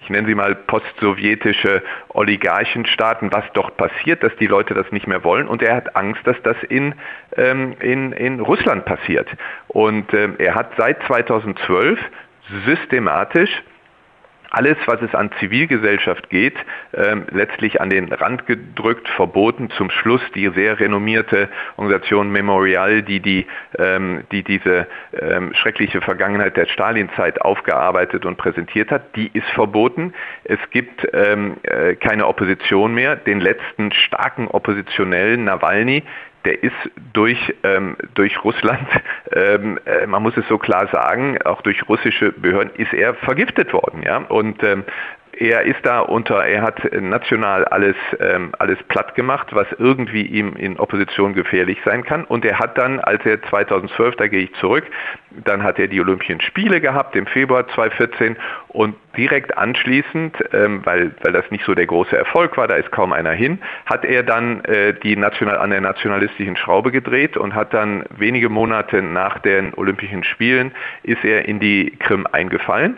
ich 0.00 0.08
nenne 0.08 0.26
sie 0.26 0.34
mal 0.34 0.54
postsowjetische 0.54 1.82
Oligarchenstaaten, 2.08 3.30
was 3.30 3.44
dort 3.52 3.76
passiert, 3.76 4.22
dass 4.22 4.34
die 4.36 4.46
Leute 4.46 4.72
das 4.72 4.90
nicht 4.90 5.06
mehr 5.06 5.22
wollen. 5.22 5.48
Und 5.48 5.62
er 5.62 5.76
hat 5.76 5.94
Angst, 5.94 6.26
dass 6.26 6.40
das 6.42 6.56
in, 6.70 6.94
ähm, 7.36 7.74
in, 7.80 8.12
in 8.12 8.40
Russland 8.40 8.86
passiert. 8.86 9.28
Und 9.68 10.14
ähm, 10.14 10.36
er 10.38 10.54
hat 10.54 10.72
seit 10.78 11.02
2012 11.02 12.00
systematisch 12.64 13.50
alles, 14.52 14.76
was 14.86 15.00
es 15.00 15.14
an 15.14 15.30
Zivilgesellschaft 15.40 16.28
geht, 16.28 16.54
ähm, 16.92 17.24
letztlich 17.30 17.80
an 17.80 17.88
den 17.88 18.12
Rand 18.12 18.46
gedrückt, 18.46 19.08
verboten. 19.08 19.70
Zum 19.70 19.90
Schluss 19.90 20.20
die 20.34 20.48
sehr 20.54 20.78
renommierte 20.78 21.48
Organisation 21.76 22.30
Memorial, 22.30 23.02
die, 23.02 23.20
die, 23.20 23.46
ähm, 23.78 24.24
die 24.30 24.42
diese 24.42 24.86
ähm, 25.18 25.54
schreckliche 25.54 26.02
Vergangenheit 26.02 26.56
der 26.56 26.66
Stalinzeit 26.66 27.40
aufgearbeitet 27.40 28.26
und 28.26 28.36
präsentiert 28.36 28.90
hat, 28.90 29.16
die 29.16 29.30
ist 29.32 29.48
verboten. 29.54 30.12
Es 30.44 30.58
gibt 30.70 31.02
äh, 31.14 31.96
keine 31.96 32.26
Opposition 32.26 32.94
mehr. 32.94 33.16
Den 33.16 33.40
letzten 33.40 33.92
starken 33.92 34.48
Oppositionellen, 34.48 35.44
Nawalny, 35.44 36.02
der 36.44 36.62
ist 36.62 36.72
durch, 37.12 37.54
ähm, 37.62 37.96
durch 38.14 38.42
Russland, 38.44 38.86
ähm, 39.32 39.78
äh, 39.84 40.06
man 40.06 40.22
muss 40.22 40.36
es 40.36 40.46
so 40.48 40.58
klar 40.58 40.88
sagen, 40.92 41.40
auch 41.42 41.62
durch 41.62 41.88
russische 41.88 42.32
Behörden 42.32 42.74
ist 42.76 42.92
er 42.92 43.14
vergiftet 43.14 43.72
worden. 43.72 44.02
Ja? 44.02 44.18
Und 44.18 44.62
ähm, 44.62 44.84
er 45.42 45.62
ist 45.62 45.84
da 45.84 45.98
unter, 45.98 46.46
er 46.46 46.62
hat 46.62 46.80
national 47.00 47.64
alles, 47.64 47.96
ähm, 48.20 48.52
alles 48.60 48.78
platt 48.84 49.16
gemacht, 49.16 49.48
was 49.50 49.66
irgendwie 49.76 50.22
ihm 50.22 50.54
in 50.54 50.78
Opposition 50.78 51.34
gefährlich 51.34 51.78
sein 51.84 52.04
kann. 52.04 52.24
Und 52.24 52.44
er 52.44 52.60
hat 52.60 52.78
dann, 52.78 53.00
als 53.00 53.26
er 53.26 53.42
2012, 53.42 54.14
da 54.16 54.28
gehe 54.28 54.44
ich 54.44 54.54
zurück, 54.60 54.84
dann 55.44 55.64
hat 55.64 55.80
er 55.80 55.88
die 55.88 56.00
Olympischen 56.00 56.40
Spiele 56.40 56.80
gehabt 56.80 57.16
im 57.16 57.26
Februar 57.26 57.66
2014 57.66 58.36
und 58.68 58.94
direkt 59.16 59.58
anschließend, 59.58 60.36
ähm, 60.52 60.80
weil, 60.84 61.10
weil 61.22 61.32
das 61.32 61.50
nicht 61.50 61.64
so 61.64 61.74
der 61.74 61.86
große 61.86 62.16
Erfolg 62.16 62.56
war, 62.56 62.68
da 62.68 62.76
ist 62.76 62.92
kaum 62.92 63.12
einer 63.12 63.32
hin, 63.32 63.58
hat 63.86 64.04
er 64.04 64.22
dann 64.22 64.64
äh, 64.64 64.94
die 64.94 65.16
national, 65.16 65.58
an 65.58 65.70
der 65.70 65.80
nationalistischen 65.80 66.56
Schraube 66.56 66.92
gedreht 66.92 67.36
und 67.36 67.56
hat 67.56 67.74
dann 67.74 68.04
wenige 68.16 68.48
Monate 68.48 69.02
nach 69.02 69.40
den 69.40 69.74
Olympischen 69.74 70.22
Spielen 70.22 70.70
ist 71.02 71.24
er 71.24 71.46
in 71.46 71.58
die 71.58 71.96
Krim 71.98 72.28
eingefallen 72.30 72.96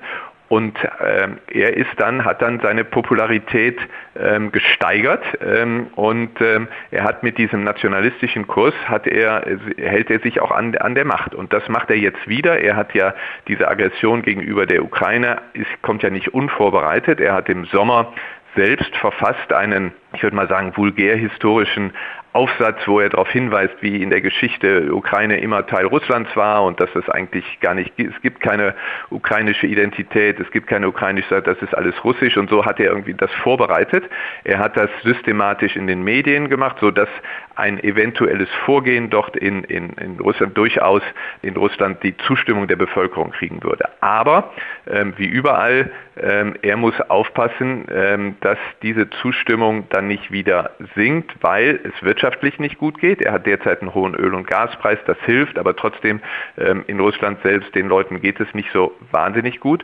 und 0.55 0.79
ähm, 1.05 1.39
er 1.51 1.77
ist 1.77 1.91
dann, 1.97 2.25
hat 2.25 2.41
dann 2.41 2.61
seine 2.61 2.85
Popularität 2.85 3.77
ähm, 4.17 4.53
gesteigert 4.53 5.25
ähm, 5.45 5.89
und 5.97 6.41
ähm, 6.41 6.69
er 6.93 7.03
hat 7.03 7.25
mit 7.25 7.39
diesem 7.39 7.65
nationalistischen 7.65 8.47
Kurs, 8.47 8.73
hat 8.85 9.09
er, 9.09 9.45
hält 9.77 10.13
er 10.13 10.21
sich 10.21 10.41
auch 10.41 10.53
an, 10.53 10.77
an 10.77 10.95
der 10.95 11.07
Macht. 11.07 11.35
Und 11.35 11.53
das 11.53 11.69
macht 11.69 11.91
er 11.91 11.97
jetzt 11.97 12.29
wieder. 12.29 12.61
Er 12.61 12.77
hat 12.77 12.95
ja 12.95 13.15
diese 13.49 13.67
Aggression 13.67 14.23
gegenüber 14.23 14.65
der 14.65 14.85
Ukraine, 14.85 15.39
ist, 15.55 15.83
kommt 15.83 16.05
ja 16.05 16.11
nicht 16.11 16.33
unvorbereitet. 16.33 17.21
Er 17.21 17.35
hat 17.35 17.49
im 17.49 17.65
Sommer 17.65 18.13
selbst 18.55 18.95
verfasst 18.99 19.53
einen, 19.53 19.93
ich 20.13 20.23
würde 20.23 20.37
mal 20.37 20.47
sagen, 20.47 20.77
vulgär-historischen 20.77 21.93
Aufsatz, 22.35 22.81
wo 22.87 22.99
er 22.99 23.11
darauf 23.11 23.31
hinweist, 23.31 23.75
wie 23.81 24.03
in 24.03 24.11
der 24.11 24.21
Geschichte 24.21 24.93
Ukraine 24.93 25.39
immer 25.39 25.65
Teil 25.67 25.87
Russlands 25.87 26.35
war 26.35 26.65
und 26.65 26.81
dass 26.81 26.91
es 26.97 27.09
eigentlich 27.09 27.61
gar 27.61 27.75
nicht. 27.75 27.93
Es 27.97 28.21
gibt 28.23 28.41
keine 28.41 28.75
ukrainische 29.11 29.69
Identität, 29.69 30.41
es 30.41 30.51
gibt 30.51 30.67
keine 30.67 30.89
ukrainische, 30.89 31.41
das 31.41 31.57
ist 31.63 31.77
alles 31.77 31.95
russisch 32.03 32.37
und 32.37 32.51
so 32.51 32.65
hat 32.65 32.81
er 32.81 32.87
irgendwie 32.87 33.15
das 33.15 33.31
vorbereitet. 33.45 34.03
Er 34.43 34.59
hat 34.59 34.77
das 34.77 34.91
systematisch 35.05 35.77
in 35.77 35.87
den 35.87 36.03
Medien 36.03 36.49
gemacht, 36.49 36.79
so 36.81 36.91
dass 36.91 37.09
ein 37.55 37.83
eventuelles 37.85 38.49
Vorgehen 38.65 39.11
dort 39.11 39.37
in, 39.37 39.63
in, 39.65 39.91
in 39.91 40.19
Russland 40.19 40.59
durchaus 40.59 41.03
in 41.43 41.57
Russland 41.57 42.03
die 42.03 42.17
Zustimmung 42.17 42.67
der 42.67 42.77
Bevölkerung 42.77 43.31
kriegen 43.31 43.63
würde. 43.63 43.89
Aber 44.01 44.53
ähm, 44.91 45.15
wie 45.17 45.27
überall, 45.27 45.93
er 46.17 46.77
muss 46.77 47.01
aufpassen, 47.01 47.87
ähm, 47.91 48.37
dass 48.41 48.59
diese 48.83 49.11
Zustimmung 49.11 49.89
dann 49.91 50.07
nicht 50.07 50.31
wieder 50.31 50.71
sinkt, 50.95 51.33
weil 51.41 51.81
es 51.83 52.03
wirtschaftlich 52.03 52.59
nicht 52.59 52.79
gut 52.79 52.99
geht. 52.99 53.21
Er 53.21 53.33
hat 53.33 53.47
derzeit 53.47 53.81
einen 53.81 53.95
hohen 53.95 54.15
Öl- 54.15 54.35
und 54.35 54.47
Gaspreis, 54.47 54.99
das 55.07 55.19
hilft, 55.25 55.59
aber 55.59 55.75
trotzdem 55.75 56.21
ähm, 56.57 56.85
in 56.87 57.01
Russland 57.01 57.39
selbst 57.43 57.75
den 57.75 57.89
Leuten 57.89 58.21
geht 58.21 58.39
es 58.39 58.53
nicht 58.55 58.71
so 58.73 58.93
wahnsinnig 59.11 59.61
gut 59.61 59.83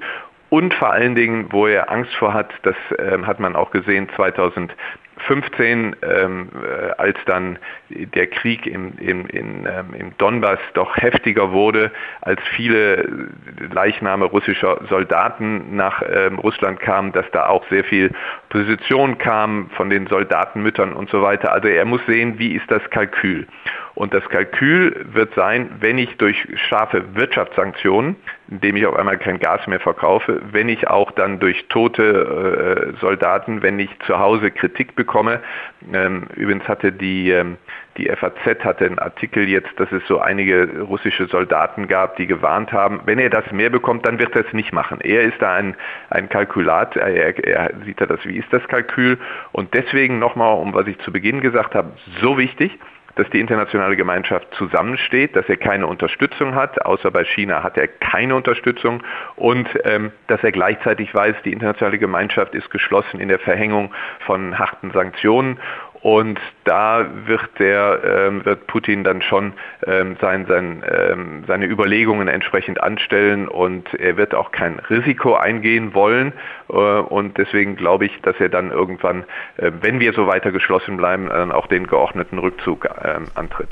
und 0.50 0.74
vor 0.74 0.92
allen 0.92 1.14
Dingen, 1.14 1.46
wo 1.50 1.66
er 1.66 1.90
Angst 1.90 2.14
vor 2.14 2.34
hat, 2.34 2.52
das 2.62 2.76
ähm, 2.98 3.26
hat 3.26 3.40
man 3.40 3.56
auch 3.56 3.70
gesehen 3.70 4.08
2000 4.16 4.74
15, 5.26 5.96
ähm, 6.02 6.48
äh, 6.54 6.90
als 6.96 7.16
dann 7.26 7.58
der 7.90 8.26
Krieg 8.26 8.66
im, 8.66 8.96
im, 8.98 9.26
in, 9.26 9.66
ähm, 9.66 9.94
im 9.96 10.16
Donbass 10.18 10.58
doch 10.74 10.96
heftiger 10.96 11.52
wurde, 11.52 11.90
als 12.20 12.40
viele 12.56 13.28
Leichname 13.72 14.24
russischer 14.26 14.80
Soldaten 14.88 15.76
nach 15.76 16.02
ähm, 16.02 16.38
Russland 16.38 16.80
kamen, 16.80 17.12
dass 17.12 17.26
da 17.32 17.46
auch 17.46 17.64
sehr 17.68 17.84
viel 17.84 18.12
Position 18.48 19.18
kam 19.18 19.70
von 19.76 19.90
den 19.90 20.06
Soldatenmüttern 20.06 20.92
und 20.92 21.10
so 21.10 21.22
weiter. 21.22 21.52
Also 21.52 21.68
er 21.68 21.84
muss 21.84 22.00
sehen, 22.06 22.38
wie 22.38 22.54
ist 22.54 22.70
das 22.70 22.82
Kalkül. 22.90 23.46
Und 24.00 24.14
das 24.14 24.26
Kalkül 24.30 25.04
wird 25.12 25.34
sein, 25.34 25.72
wenn 25.80 25.98
ich 25.98 26.16
durch 26.16 26.48
scharfe 26.54 27.04
Wirtschaftssanktionen, 27.16 28.16
indem 28.48 28.76
ich 28.76 28.86
auf 28.86 28.96
einmal 28.96 29.18
kein 29.18 29.38
Gas 29.38 29.66
mehr 29.66 29.78
verkaufe, 29.78 30.40
wenn 30.52 30.70
ich 30.70 30.88
auch 30.88 31.10
dann 31.10 31.38
durch 31.38 31.68
tote 31.68 32.94
äh, 32.96 32.98
Soldaten, 32.98 33.60
wenn 33.60 33.78
ich 33.78 33.90
zu 34.06 34.18
Hause 34.18 34.52
Kritik 34.52 34.96
bekomme. 34.96 35.40
Ähm, 35.92 36.28
übrigens 36.34 36.66
hatte 36.66 36.92
die 36.92 37.30
ähm, 37.30 37.58
die 37.98 38.08
FAZ 38.08 38.64
hatte 38.64 38.86
einen 38.86 38.98
Artikel 38.98 39.46
jetzt, 39.46 39.78
dass 39.78 39.92
es 39.92 40.02
so 40.06 40.20
einige 40.20 40.80
russische 40.80 41.26
Soldaten 41.26 41.86
gab, 41.86 42.16
die 42.16 42.26
gewarnt 42.26 42.72
haben, 42.72 43.02
wenn 43.04 43.18
er 43.18 43.28
das 43.28 43.50
mehr 43.52 43.68
bekommt, 43.68 44.06
dann 44.06 44.18
wird 44.18 44.34
er 44.34 44.46
es 44.46 44.52
nicht 44.54 44.72
machen. 44.72 45.00
Er 45.02 45.22
ist 45.22 45.42
da 45.42 45.56
ein, 45.56 45.76
ein 46.08 46.30
Kalkulat, 46.30 46.96
er, 46.96 47.44
er 47.44 47.70
sieht 47.84 48.00
da 48.00 48.06
das, 48.06 48.24
wie 48.24 48.38
ist 48.38 48.50
das 48.52 48.66
Kalkül 48.68 49.18
und 49.52 49.74
deswegen 49.74 50.18
nochmal, 50.18 50.54
um 50.54 50.72
was 50.72 50.86
ich 50.86 50.98
zu 51.00 51.12
Beginn 51.12 51.42
gesagt 51.42 51.74
habe, 51.74 51.92
so 52.22 52.38
wichtig, 52.38 52.78
dass 53.16 53.28
die 53.30 53.40
internationale 53.40 53.96
Gemeinschaft 53.96 54.46
zusammensteht, 54.54 55.36
dass 55.36 55.48
er 55.48 55.56
keine 55.56 55.86
Unterstützung 55.86 56.54
hat, 56.54 56.84
außer 56.84 57.10
bei 57.10 57.24
China 57.24 57.62
hat 57.62 57.76
er 57.76 57.88
keine 57.88 58.34
Unterstützung 58.34 59.02
und 59.36 59.68
ähm, 59.84 60.12
dass 60.26 60.42
er 60.42 60.52
gleichzeitig 60.52 61.14
weiß, 61.14 61.36
die 61.44 61.52
internationale 61.52 61.98
Gemeinschaft 61.98 62.54
ist 62.54 62.70
geschlossen 62.70 63.20
in 63.20 63.28
der 63.28 63.38
Verhängung 63.38 63.92
von 64.26 64.58
harten 64.58 64.90
Sanktionen 64.92 65.58
und 66.02 66.40
da 66.64 67.06
wird 67.26 67.58
der, 67.58 68.00
ähm, 68.04 68.44
wird 68.44 68.66
Putin 68.66 69.04
dann 69.04 69.20
schon 69.20 69.52
ähm, 69.86 70.16
sein, 70.20 70.46
sein, 70.46 70.82
ähm, 70.90 71.44
seine 71.46 71.66
Überlegungen 71.66 72.28
entsprechend 72.28 72.82
anstellen 72.82 73.48
und 73.48 73.92
er 73.94 74.16
wird 74.16 74.34
auch 74.34 74.50
kein 74.50 74.78
Risiko 74.78 75.34
eingehen 75.34 75.94
wollen. 75.94 76.32
Äh, 76.70 76.74
und 76.74 77.36
deswegen 77.36 77.76
glaube 77.76 78.06
ich, 78.06 78.20
dass 78.22 78.38
er 78.40 78.48
dann 78.48 78.70
irgendwann, 78.70 79.24
äh, 79.58 79.70
wenn 79.80 80.00
wir 80.00 80.12
so 80.14 80.26
weiter 80.26 80.52
geschlossen 80.52 80.96
bleiben, 80.96 81.28
dann 81.28 81.52
auch 81.52 81.66
den 81.66 81.86
geordneten 81.86 82.38
Rückzug 82.38 82.86
äh, 82.86 83.20
antritt. 83.34 83.70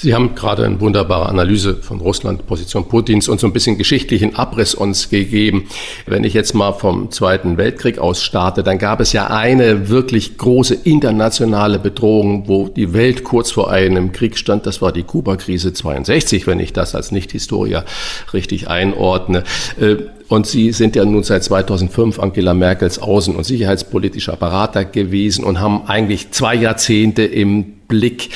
Sie 0.00 0.14
haben 0.14 0.36
gerade 0.36 0.64
eine 0.64 0.80
wunderbare 0.80 1.28
Analyse 1.28 1.74
von 1.74 1.98
Russland, 1.98 2.46
Position 2.46 2.86
Putins 2.86 3.26
und 3.26 3.40
so 3.40 3.48
ein 3.48 3.52
bisschen 3.52 3.78
geschichtlichen 3.78 4.36
Abriss 4.36 4.76
uns 4.76 5.08
gegeben. 5.08 5.66
Wenn 6.06 6.22
ich 6.22 6.34
jetzt 6.34 6.54
mal 6.54 6.70
vom 6.70 7.10
Zweiten 7.10 7.56
Weltkrieg 7.56 7.98
aus 7.98 8.22
starte, 8.22 8.62
dann 8.62 8.78
gab 8.78 9.00
es 9.00 9.12
ja 9.12 9.26
eine 9.26 9.88
wirklich 9.88 10.38
große 10.38 10.74
internationale 10.84 11.80
Bedrohung, 11.80 12.46
wo 12.46 12.68
die 12.68 12.94
Welt 12.94 13.24
kurz 13.24 13.50
vor 13.50 13.72
einem 13.72 14.12
Krieg 14.12 14.38
stand. 14.38 14.66
Das 14.66 14.80
war 14.80 14.92
die 14.92 15.02
Kuba-Krise 15.02 15.72
62, 15.72 16.46
wenn 16.46 16.60
ich 16.60 16.72
das 16.72 16.94
als 16.94 17.10
Nicht-Historiker 17.10 17.84
richtig 18.32 18.68
einordne. 18.68 19.42
Äh, 19.80 19.96
und 20.28 20.46
Sie 20.46 20.70
sind 20.70 20.94
ja 20.94 21.04
nun 21.04 21.24
seit 21.24 21.42
2005 21.42 22.20
Angela 22.20 22.54
Merkels 22.54 23.02
außen- 23.02 23.34
und 23.34 23.42
sicherheitspolitischer 23.42 24.36
Berater 24.36 24.84
gewesen 24.84 25.42
und 25.42 25.58
haben 25.58 25.88
eigentlich 25.88 26.30
zwei 26.30 26.54
Jahrzehnte 26.54 27.24
im 27.24 27.64
Blick. 27.88 28.30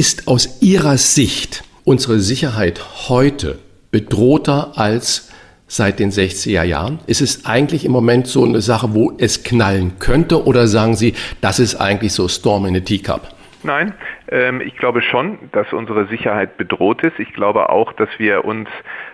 Ist 0.00 0.28
aus 0.28 0.62
Ihrer 0.62 0.96
Sicht 0.96 1.62
unsere 1.84 2.20
Sicherheit 2.20 2.80
heute 3.10 3.58
bedrohter 3.90 4.78
als 4.78 5.28
seit 5.68 5.98
den 5.98 6.10
60er 6.10 6.62
Jahren? 6.62 7.00
Ist 7.06 7.20
es 7.20 7.44
eigentlich 7.44 7.84
im 7.84 7.92
Moment 7.92 8.26
so 8.26 8.42
eine 8.42 8.62
Sache, 8.62 8.94
wo 8.94 9.12
es 9.18 9.42
knallen 9.42 9.98
könnte 9.98 10.46
oder 10.46 10.68
sagen 10.68 10.96
Sie, 10.96 11.12
das 11.42 11.58
ist 11.58 11.74
eigentlich 11.74 12.14
so 12.14 12.28
Storm 12.28 12.64
in 12.64 12.76
a 12.76 12.80
Teacup? 12.80 13.28
Nein, 13.62 13.92
ähm, 14.30 14.60
ich 14.60 14.76
glaube 14.76 15.02
schon, 15.02 15.38
dass 15.52 15.72
unsere 15.72 16.06
Sicherheit 16.06 16.56
bedroht 16.56 17.02
ist. 17.02 17.18
Ich 17.18 17.32
glaube 17.32 17.68
auch, 17.68 17.92
dass 17.92 18.08
wir 18.18 18.44
uns 18.44 18.68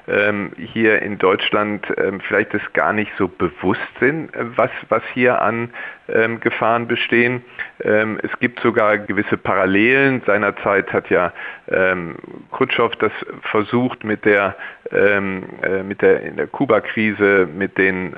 ähm, 0.08 0.52
hier 0.56 1.02
in 1.02 1.18
Deutschland 1.18 1.86
ähm, 1.96 2.20
vielleicht 2.20 2.54
das 2.54 2.62
gar 2.74 2.92
nicht 2.92 3.10
so 3.18 3.26
bewusst 3.26 3.80
sind, 3.98 4.34
äh, 4.34 4.56
was, 4.56 4.70
was 4.88 5.02
hier 5.14 5.40
an 5.40 5.70
ähm, 6.08 6.38
Gefahren 6.40 6.86
bestehen. 6.86 7.42
Ähm, 7.82 8.18
es 8.22 8.38
gibt 8.38 8.60
sogar 8.60 8.98
gewisse 8.98 9.36
Parallelen. 9.36 10.22
Seinerzeit 10.26 10.92
hat 10.92 11.10
ja 11.10 11.32
ähm, 11.68 12.16
Khrushchev 12.52 12.94
das 12.98 13.12
versucht 13.50 14.04
mit 14.04 14.24
der, 14.24 14.54
äh, 14.92 15.20
mit 15.20 16.02
der, 16.02 16.20
in 16.22 16.36
der 16.36 16.46
Kuba-Krise, 16.46 17.48
mit 17.52 17.76
den 17.76 18.14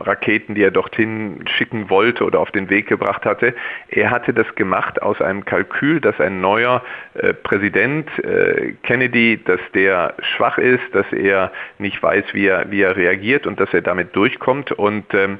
Raketen, 0.00 0.54
die 0.54 0.62
er 0.62 0.70
dorthin 0.70 1.44
schicken 1.46 1.88
wollte 1.88 2.24
oder 2.24 2.40
auf 2.40 2.50
den 2.50 2.68
Weg 2.68 2.86
gebracht 2.88 3.24
hatte. 3.24 3.54
Er 3.88 4.10
hatte 4.10 4.34
das 4.34 4.54
gemacht 4.54 5.00
aus 5.02 5.20
einem 5.20 5.44
Kalkül, 5.44 6.00
dass 6.00 6.20
ein 6.20 6.39
neuer 6.40 6.82
äh, 7.14 7.34
Präsident 7.34 8.08
äh, 8.18 8.72
Kennedy, 8.82 9.40
dass 9.44 9.60
der 9.74 10.14
schwach 10.20 10.58
ist, 10.58 10.82
dass 10.92 11.10
er 11.12 11.52
nicht 11.78 12.02
weiß, 12.02 12.24
wie 12.32 12.46
er, 12.46 12.70
wie 12.70 12.82
er 12.82 12.96
reagiert 12.96 13.46
und 13.46 13.60
dass 13.60 13.72
er 13.74 13.82
damit 13.82 14.14
durchkommt. 14.14 14.72
Und 14.72 15.12
ähm, 15.14 15.38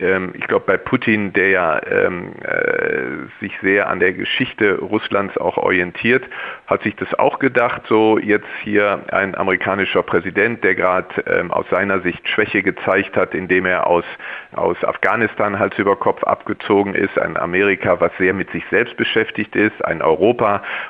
ähm, 0.00 0.32
ich 0.34 0.46
glaube, 0.46 0.64
bei 0.66 0.76
Putin, 0.76 1.32
der 1.32 1.50
ja 1.50 1.80
ähm, 1.86 2.32
äh, 2.42 3.40
sich 3.40 3.52
sehr 3.62 3.88
an 3.88 4.00
der 4.00 4.12
Geschichte 4.12 4.78
Russlands 4.78 5.36
auch 5.38 5.56
orientiert, 5.56 6.24
hat 6.66 6.82
sich 6.82 6.96
das 6.96 7.12
auch 7.14 7.38
gedacht, 7.38 7.82
so 7.88 8.18
jetzt 8.18 8.48
hier 8.62 9.02
ein 9.12 9.34
amerikanischer 9.34 10.02
Präsident, 10.02 10.64
der 10.64 10.74
gerade 10.74 11.08
ähm, 11.26 11.50
aus 11.50 11.66
seiner 11.70 12.00
Sicht 12.00 12.28
Schwäche 12.28 12.62
gezeigt 12.62 13.16
hat, 13.16 13.34
indem 13.34 13.66
er 13.66 13.86
aus, 13.86 14.04
aus 14.52 14.82
Afghanistan 14.84 15.58
Hals 15.58 15.78
über 15.78 15.96
Kopf 15.96 16.22
abgezogen 16.24 16.94
ist, 16.94 17.18
ein 17.18 17.36
Amerika, 17.36 18.00
was 18.00 18.12
sehr 18.18 18.34
mit 18.34 18.50
sich 18.50 18.64
selbst 18.70 18.96
beschäftigt 18.96 19.54
ist, 19.56 19.84
ein 19.84 20.02
Europa, 20.02 20.41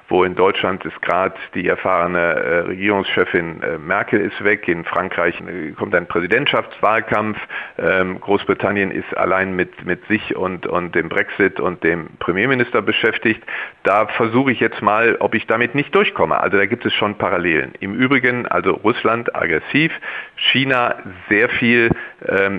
wo 0.09 0.25
in 0.25 0.35
Deutschland 0.35 0.85
ist 0.85 1.01
gerade 1.03 1.35
die 1.55 1.69
erfahrene 1.69 2.19
äh, 2.19 2.59
Regierungschefin 2.61 3.63
äh, 3.63 3.79
Merkel 3.79 4.21
ist 4.21 4.43
weg, 4.45 4.69
in 4.69 4.85
Frankreich 4.85 5.41
äh, 5.41 5.73
kommt 5.73 5.95
ein 5.95 6.07
Präsidentschaftswahlkampf, 6.07 7.39
ähm, 7.79 8.21
Großbritannien 8.21 8.91
ist 8.91 9.17
allein 9.17 9.55
mit, 9.55 9.85
mit 9.85 10.07
sich 10.07 10.37
und, 10.37 10.67
und 10.67 10.95
dem 10.95 11.09
Brexit 11.09 11.61
und 11.61 11.83
dem 11.85 12.09
Premierminister 12.19 12.83
beschäftigt. 12.83 13.43
Da 13.83 14.07
versuche 14.07 14.53
ich 14.53 14.61
jetzt 14.61 14.83
mal, 14.83 15.17
ob 15.21 15.35
ich 15.35 15.47
damit 15.47 15.75
nicht 15.75 15.95
durchkomme. 15.95 16.39
Also 16.39 16.57
da 16.57 16.67
gibt 16.67 16.87
es 16.87 16.93
schon 16.95 17.17
Parallelen. 17.17 17.73
Im 17.81 17.95
Übrigen, 17.95 18.47
also 18.47 18.73
Russland 18.73 19.35
aggressiv, 19.35 19.93
China 20.37 20.97
sehr 21.29 21.49
viel 21.49 21.91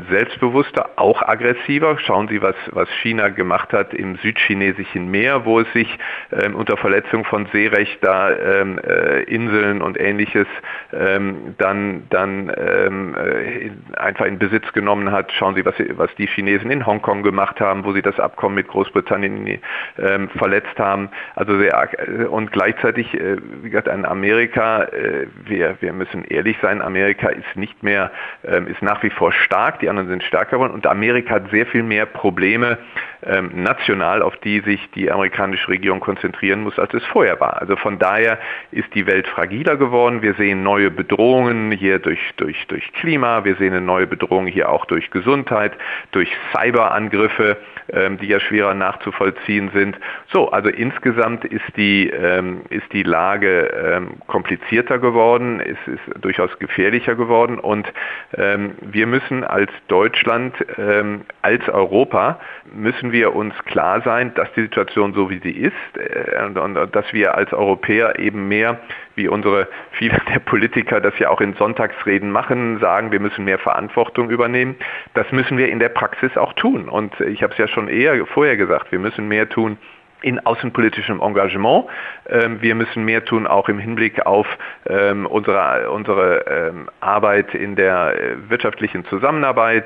selbstbewusster, 0.10 0.90
auch 0.98 1.22
aggressiver. 1.22 1.98
Schauen 2.00 2.28
Sie, 2.28 2.42
was, 2.42 2.56
was 2.72 2.90
China 3.02 3.30
gemacht 3.30 3.74
hat 3.74 3.94
im 3.94 4.18
südchinesischen 4.18 5.10
Meer, 5.10 5.46
wo 5.46 5.60
es 5.60 5.72
sich 5.74 5.98
ähm, 6.32 6.56
unter 6.56 6.78
Verletzung 6.78 7.26
von 7.26 7.48
Seerecht 7.52 8.00
da 8.02 8.32
ähm, 8.32 8.80
äh, 8.80 9.24
Inseln 9.24 9.82
und 9.82 10.00
ähnliches 10.00 10.48
ähm, 10.92 11.56
dann, 11.58 12.04
dann 12.10 12.52
ähm, 12.58 13.16
äh, 13.16 13.98
einfach 13.98 14.26
in 14.26 14.38
Besitz 14.38 14.72
genommen 14.74 15.12
hat. 15.12 15.32
Schauen 15.32 15.56
Sie, 15.56 15.66
was, 15.66 15.76
was 15.96 16.14
die 16.16 16.28
Chinesen 16.28 16.70
in 16.70 16.86
Hongkong 16.86 17.24
gemacht 17.24 17.60
haben, 17.60 17.86
wo 17.86 17.94
sie 17.94 18.02
das 18.02 18.20
Abkommen 18.20 18.56
mit 18.56 18.68
Großbritannien 18.68 19.60
ähm, 19.98 20.30
verletzt 20.30 20.78
haben. 20.78 21.10
Also 21.36 21.58
sehr, 21.58 21.74
äh, 21.98 22.26
und 22.26 22.52
gleichzeitig, 22.52 23.14
äh, 23.14 23.38
wie 23.62 23.70
gesagt, 23.70 23.88
in 23.88 24.06
Amerika, 24.06 24.84
äh, 24.84 25.28
wir, 25.46 25.78
wir 25.80 25.94
müssen 25.94 26.26
ehrlich 26.26 26.58
sein, 26.62 26.82
Amerika 26.82 27.30
ist 27.30 27.56
nicht 27.56 27.84
mehr, 27.84 28.12
ähm, 28.44 28.68
ist 28.68 28.82
nach 28.82 29.02
wie 29.04 29.10
vor 29.10 29.32
stark, 29.32 29.53
die 29.82 29.90
anderen 29.90 30.10
sind 30.10 30.24
stärker 30.24 30.58
geworden 30.58 30.74
und 30.74 30.88
Amerika 30.88 31.36
hat 31.36 31.50
sehr 31.52 31.66
viel 31.66 31.84
mehr 31.84 32.06
Probleme 32.06 32.78
ähm, 33.26 33.52
national, 33.56 34.22
auf 34.22 34.36
die 34.38 34.60
sich 34.62 34.90
die 34.92 35.12
amerikanische 35.12 35.68
Regierung 35.70 36.00
konzentrieren 36.00 36.62
muss, 36.62 36.78
als 36.78 36.94
es 36.94 37.04
vorher 37.06 37.40
war. 37.40 37.62
Also 37.62 37.76
von 37.76 38.00
daher 38.00 38.40
ist 38.72 38.94
die 38.94 39.06
Welt 39.06 39.28
fragiler 39.28 39.78
geworden. 39.78 40.22
Wir 40.22 40.34
sehen 40.34 40.64
neue 40.64 40.92
Bedrohungen 40.92 41.72
hier 41.72 42.00
durch, 42.00 42.20
durch, 42.38 42.68
durch 42.68 42.92
Klima, 42.94 43.44
wir 43.46 43.56
sehen 43.56 43.74
eine 43.74 43.86
neue 43.86 44.08
Bedrohung 44.08 44.48
hier 44.48 44.70
auch 44.70 44.86
durch 44.86 45.12
Gesundheit, 45.12 45.74
durch 46.12 46.30
Cyberangriffe, 46.52 47.58
ähm, 47.92 48.18
die 48.18 48.28
ja 48.28 48.40
schwerer 48.40 48.74
nachzuvollziehen 48.74 49.72
sind. 49.74 49.98
So, 50.32 50.50
also 50.50 50.70
insgesamt 50.70 51.46
ist 51.46 51.66
die, 51.78 52.10
ähm, 52.10 52.62
ist 52.70 52.92
die 52.92 53.04
Lage 53.04 53.68
ähm, 53.68 54.12
komplizierter 54.28 55.00
geworden, 55.00 55.62
es 55.62 55.78
ist 55.88 56.24
durchaus 56.24 56.58
gefährlicher 56.60 57.16
geworden 57.16 57.60
und 57.60 57.92
ähm, 58.38 58.74
wir 58.82 59.08
müssen 59.08 59.43
als 59.44 59.72
Deutschland, 59.88 60.56
ähm, 60.78 61.22
als 61.42 61.68
Europa, 61.70 62.40
müssen 62.74 63.12
wir 63.12 63.36
uns 63.36 63.54
klar 63.66 64.02
sein, 64.02 64.34
dass 64.36 64.52
die 64.54 64.62
Situation 64.62 65.14
so 65.14 65.30
wie 65.30 65.40
sie 65.40 65.52
ist 65.52 65.74
äh, 65.96 66.44
und, 66.46 66.58
und 66.58 66.96
dass 66.96 67.12
wir 67.14 67.36
als 67.36 67.54
Europäer 67.54 68.20
eben 68.20 68.48
mehr 68.48 68.80
wie 69.16 69.28
unsere 69.28 69.68
viele 69.92 70.20
der 70.34 70.40
Politiker 70.40 71.00
das 71.00 71.18
ja 71.20 71.30
auch 71.30 71.42
in 71.42 71.54
Sonntagsreden 71.54 72.32
machen, 72.32 72.80
sagen, 72.80 73.12
wir 73.12 73.20
müssen 73.20 73.46
mehr 73.46 73.60
Verantwortung 73.60 74.30
übernehmen. 74.30 74.76
Das 75.14 75.32
müssen 75.32 75.58
wir 75.58 75.70
in 75.70 75.80
der 75.80 75.90
Praxis 75.90 76.36
auch 76.36 76.54
tun. 76.54 76.90
Und 76.90 77.20
ich 77.20 77.44
habe 77.44 77.54
es 77.54 77.60
ja 77.60 77.68
schon 77.68 77.88
eher 77.88 78.26
vorher 78.26 78.58
gesagt, 78.58 78.92
wir 78.92 79.00
müssen 79.00 79.28
mehr 79.28 79.48
tun 79.50 79.78
in 80.24 80.40
außenpolitischem 80.40 81.22
Engagement. 81.22 81.86
Ähm, 82.28 82.62
wir 82.62 82.74
müssen 82.74 83.06
mehr 83.06 83.24
tun, 83.24 83.46
auch 83.46 83.70
im 83.70 83.78
Hinblick 83.78 84.26
auf 84.26 84.48
ähm, 84.88 85.26
unsere, 85.26 85.92
unsere 85.92 86.46
ähm, 86.48 86.90
Arbeit 87.00 87.54
in 87.54 87.76
der 87.76 88.16
äh, 88.16 88.50
wirtschaftlichen 88.50 89.06
Zusammenarbeit. 89.06 89.84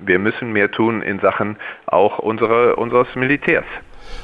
Wir 0.00 0.18
müssen 0.18 0.52
mehr 0.52 0.70
tun 0.70 1.02
in 1.02 1.20
Sachen 1.20 1.56
auch 1.86 2.18
unsere, 2.18 2.76
unseres 2.76 3.14
Militärs. 3.14 3.64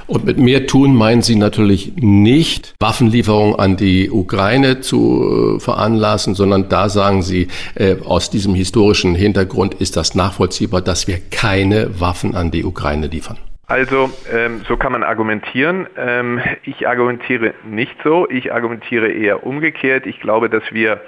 Und 0.06 0.24
mit 0.24 0.38
mehr 0.38 0.66
tun 0.66 0.96
meinen 0.96 1.22
Sie 1.22 1.36
natürlich 1.36 1.92
nicht 1.96 2.74
Waffenlieferungen 2.80 3.58
an 3.58 3.76
die 3.76 4.10
Ukraine 4.10 4.80
zu 4.80 5.56
äh, 5.56 5.60
veranlassen, 5.60 6.34
sondern 6.34 6.68
da 6.68 6.88
sagen 6.88 7.22
Sie, 7.22 7.48
äh, 7.76 7.96
aus 8.04 8.30
diesem 8.30 8.54
historischen 8.54 9.14
Hintergrund 9.14 9.74
ist 9.74 9.96
das 9.96 10.14
nachvollziehbar, 10.14 10.82
dass 10.82 11.06
wir 11.06 11.18
keine 11.30 12.00
Waffen 12.00 12.34
an 12.34 12.50
die 12.50 12.64
Ukraine 12.64 13.06
liefern. 13.06 13.38
Also 13.70 14.10
ähm, 14.28 14.64
so 14.66 14.76
kann 14.76 14.90
man 14.90 15.04
argumentieren. 15.04 15.86
Ähm, 15.96 16.40
ich 16.64 16.88
argumentiere 16.88 17.54
nicht 17.62 17.94
so. 18.02 18.28
Ich 18.28 18.52
argumentiere 18.52 19.06
eher 19.12 19.46
umgekehrt. 19.46 20.06
Ich 20.06 20.18
glaube, 20.18 20.50
dass 20.50 20.64
wir 20.72 21.00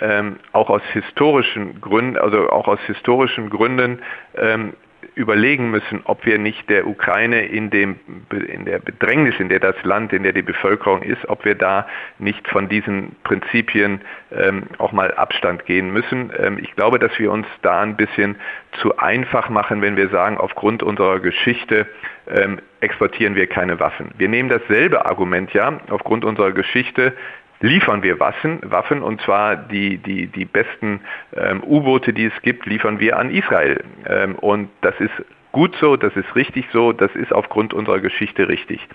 ähm, 0.00 0.40
auch 0.50 0.68
aus 0.68 0.82
historischen 0.92 1.80
Gründen, 1.80 2.16
also 2.16 2.50
auch 2.50 2.66
aus 2.66 2.80
historischen 2.88 3.50
Gründen 3.50 4.00
ähm, 4.36 4.72
überlegen 5.14 5.70
müssen, 5.70 6.00
ob 6.04 6.26
wir 6.26 6.38
nicht 6.38 6.68
der 6.70 6.86
Ukraine 6.86 7.46
in, 7.46 7.70
dem, 7.70 8.00
in 8.30 8.64
der 8.64 8.78
Bedrängnis, 8.78 9.34
in 9.38 9.48
der 9.48 9.60
das 9.60 9.76
Land, 9.82 10.12
in 10.12 10.22
der 10.22 10.32
die 10.32 10.42
Bevölkerung 10.42 11.02
ist, 11.02 11.28
ob 11.28 11.44
wir 11.44 11.54
da 11.54 11.86
nicht 12.18 12.46
von 12.48 12.68
diesen 12.68 13.16
Prinzipien 13.24 14.00
ähm, 14.32 14.64
auch 14.78 14.92
mal 14.92 15.12
Abstand 15.14 15.66
gehen 15.66 15.92
müssen. 15.92 16.32
Ähm, 16.38 16.58
ich 16.60 16.74
glaube, 16.74 16.98
dass 16.98 17.16
wir 17.18 17.30
uns 17.30 17.46
da 17.62 17.80
ein 17.80 17.96
bisschen 17.96 18.36
zu 18.80 18.98
einfach 18.98 19.48
machen, 19.48 19.82
wenn 19.82 19.96
wir 19.96 20.08
sagen, 20.08 20.38
aufgrund 20.38 20.82
unserer 20.82 21.20
Geschichte 21.20 21.86
ähm, 22.28 22.58
exportieren 22.80 23.34
wir 23.34 23.46
keine 23.46 23.80
Waffen. 23.80 24.12
Wir 24.18 24.28
nehmen 24.28 24.48
dasselbe 24.48 25.06
Argument 25.06 25.52
ja, 25.52 25.80
aufgrund 25.90 26.24
unserer 26.24 26.52
Geschichte 26.52 27.14
liefern 27.60 28.02
wir 28.02 28.20
Waffen, 28.20 28.60
Waffen 28.62 29.02
und 29.02 29.20
zwar 29.22 29.56
die, 29.56 29.98
die, 29.98 30.26
die 30.26 30.44
besten 30.44 31.00
ähm, 31.36 31.62
U-Boote, 31.64 32.12
die 32.12 32.26
es 32.26 32.42
gibt, 32.42 32.66
liefern 32.66 33.00
wir 33.00 33.18
an 33.18 33.30
Israel. 33.30 33.82
Ähm, 34.06 34.36
und 34.36 34.70
das 34.80 34.94
ist 35.00 35.12
gut 35.52 35.76
so, 35.80 35.96
das 35.96 36.14
ist 36.16 36.34
richtig 36.36 36.66
so, 36.72 36.92
das 36.92 37.14
ist 37.14 37.32
aufgrund 37.32 37.74
unserer 37.74 38.00
Geschichte 38.00 38.48
richtig. 38.48 38.86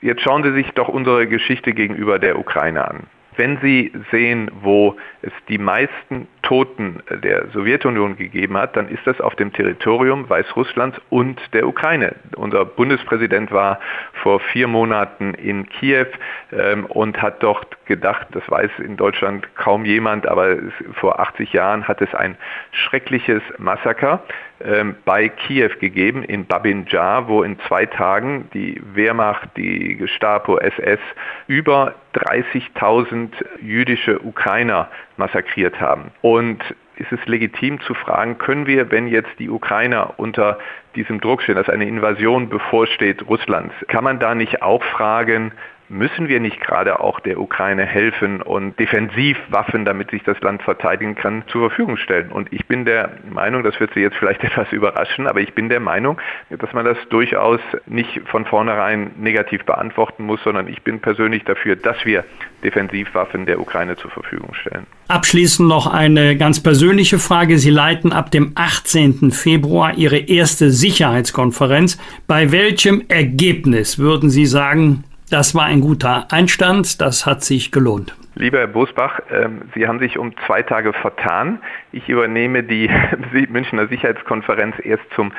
Jetzt 0.00 0.22
schauen 0.22 0.42
Sie 0.42 0.52
sich 0.52 0.70
doch 0.72 0.88
unsere 0.88 1.26
Geschichte 1.26 1.72
gegenüber 1.72 2.18
der 2.18 2.38
Ukraine 2.38 2.86
an. 2.86 3.06
Wenn 3.36 3.58
Sie 3.62 3.92
sehen, 4.10 4.50
wo 4.60 4.96
es 5.22 5.32
die 5.48 5.58
meisten 5.58 6.28
Toten 6.42 7.00
der 7.10 7.48
Sowjetunion 7.52 8.16
gegeben 8.16 8.56
hat, 8.56 8.76
dann 8.76 8.88
ist 8.88 9.06
das 9.06 9.20
auf 9.20 9.36
dem 9.36 9.52
Territorium 9.52 10.28
Weißrusslands 10.28 11.00
und 11.08 11.40
der 11.54 11.66
Ukraine. 11.66 12.16
Unser 12.36 12.64
Bundespräsident 12.64 13.52
war 13.52 13.78
vor 14.22 14.40
vier 14.40 14.66
Monaten 14.66 15.34
in 15.34 15.68
Kiew 15.68 16.06
ähm, 16.52 16.86
und 16.86 17.22
hat 17.22 17.42
dort 17.42 17.76
gedacht, 17.86 18.26
das 18.32 18.42
weiß 18.50 18.70
in 18.78 18.96
Deutschland 18.96 19.54
kaum 19.56 19.84
jemand, 19.84 20.26
aber 20.26 20.56
vor 20.94 21.20
80 21.20 21.52
Jahren 21.52 21.86
hat 21.86 22.00
es 22.00 22.14
ein 22.14 22.36
schreckliches 22.72 23.42
Massaker 23.58 24.22
ähm, 24.64 24.96
bei 25.04 25.28
Kiew 25.28 25.70
gegeben, 25.80 26.22
in 26.22 26.46
Babinjar, 26.46 27.28
wo 27.28 27.42
in 27.42 27.58
zwei 27.60 27.86
Tagen 27.86 28.48
die 28.52 28.80
Wehrmacht, 28.94 29.48
die 29.56 29.96
Gestapo, 29.96 30.58
SS 30.58 31.00
über 31.46 31.94
30.000 32.14 33.30
jüdische 33.60 34.20
Ukrainer 34.20 34.88
massakriert 35.22 35.80
haben. 35.80 36.10
Und 36.20 36.58
ist 36.96 37.12
es 37.12 37.24
legitim 37.26 37.80
zu 37.80 37.94
fragen, 37.94 38.38
können 38.38 38.66
wir, 38.66 38.90
wenn 38.90 39.06
jetzt 39.06 39.30
die 39.38 39.48
Ukrainer 39.48 40.14
unter 40.16 40.58
diesem 40.96 41.20
Druck 41.20 41.42
stehen, 41.42 41.54
dass 41.54 41.68
eine 41.68 41.86
Invasion 41.86 42.48
bevorsteht 42.48 43.28
Russlands, 43.28 43.74
kann 43.88 44.04
man 44.04 44.18
da 44.18 44.34
nicht 44.34 44.62
auch 44.62 44.82
fragen, 44.82 45.52
müssen 45.92 46.28
wir 46.28 46.40
nicht 46.40 46.60
gerade 46.60 47.00
auch 47.00 47.20
der 47.20 47.38
Ukraine 47.38 47.84
helfen 47.84 48.40
und 48.40 48.78
Defensivwaffen, 48.78 49.84
damit 49.84 50.10
sich 50.10 50.22
das 50.24 50.40
Land 50.40 50.62
verteidigen 50.62 51.14
kann, 51.14 51.44
zur 51.48 51.68
Verfügung 51.68 51.98
stellen? 51.98 52.32
Und 52.32 52.50
ich 52.52 52.66
bin 52.66 52.86
der 52.86 53.10
Meinung, 53.30 53.62
das 53.62 53.78
wird 53.78 53.92
Sie 53.94 54.00
jetzt 54.00 54.16
vielleicht 54.16 54.42
etwas 54.44 54.72
überraschen, 54.72 55.26
aber 55.26 55.40
ich 55.40 55.52
bin 55.54 55.68
der 55.68 55.80
Meinung, 55.80 56.18
dass 56.50 56.72
man 56.72 56.84
das 56.84 56.96
durchaus 57.10 57.60
nicht 57.86 58.22
von 58.26 58.46
vornherein 58.46 59.10
negativ 59.18 59.64
beantworten 59.64 60.24
muss, 60.24 60.42
sondern 60.42 60.66
ich 60.66 60.82
bin 60.82 61.00
persönlich 61.00 61.44
dafür, 61.44 61.76
dass 61.76 62.04
wir 62.04 62.24
Defensivwaffen 62.64 63.44
der 63.44 63.60
Ukraine 63.60 63.96
zur 63.96 64.10
Verfügung 64.10 64.54
stellen. 64.54 64.86
Abschließend 65.08 65.68
noch 65.68 65.92
eine 65.92 66.36
ganz 66.36 66.62
persönliche 66.62 67.18
Frage. 67.18 67.58
Sie 67.58 67.70
leiten 67.70 68.12
ab 68.12 68.30
dem 68.30 68.52
18. 68.54 69.30
Februar 69.30 69.94
Ihre 69.94 70.18
erste 70.18 70.70
Sicherheitskonferenz. 70.70 71.98
Bei 72.26 72.50
welchem 72.50 73.02
Ergebnis 73.08 73.98
würden 73.98 74.30
Sie 74.30 74.46
sagen, 74.46 75.04
das 75.32 75.54
war 75.54 75.64
ein 75.64 75.80
guter 75.80 76.26
Einstand, 76.30 77.00
das 77.00 77.24
hat 77.24 77.42
sich 77.42 77.72
gelohnt. 77.72 78.14
Lieber 78.34 78.58
Herr 78.58 78.66
Bosbach, 78.66 79.20
ähm, 79.30 79.62
Sie 79.74 79.86
haben 79.86 79.98
sich 79.98 80.18
um 80.18 80.34
zwei 80.46 80.62
Tage 80.62 80.92
vertan. 80.92 81.58
Ich 81.92 82.08
übernehme 82.08 82.62
die 82.62 82.90
Münchner 83.48 83.88
Sicherheitskonferenz 83.88 84.76
erst 84.82 85.04
zum 85.14 85.32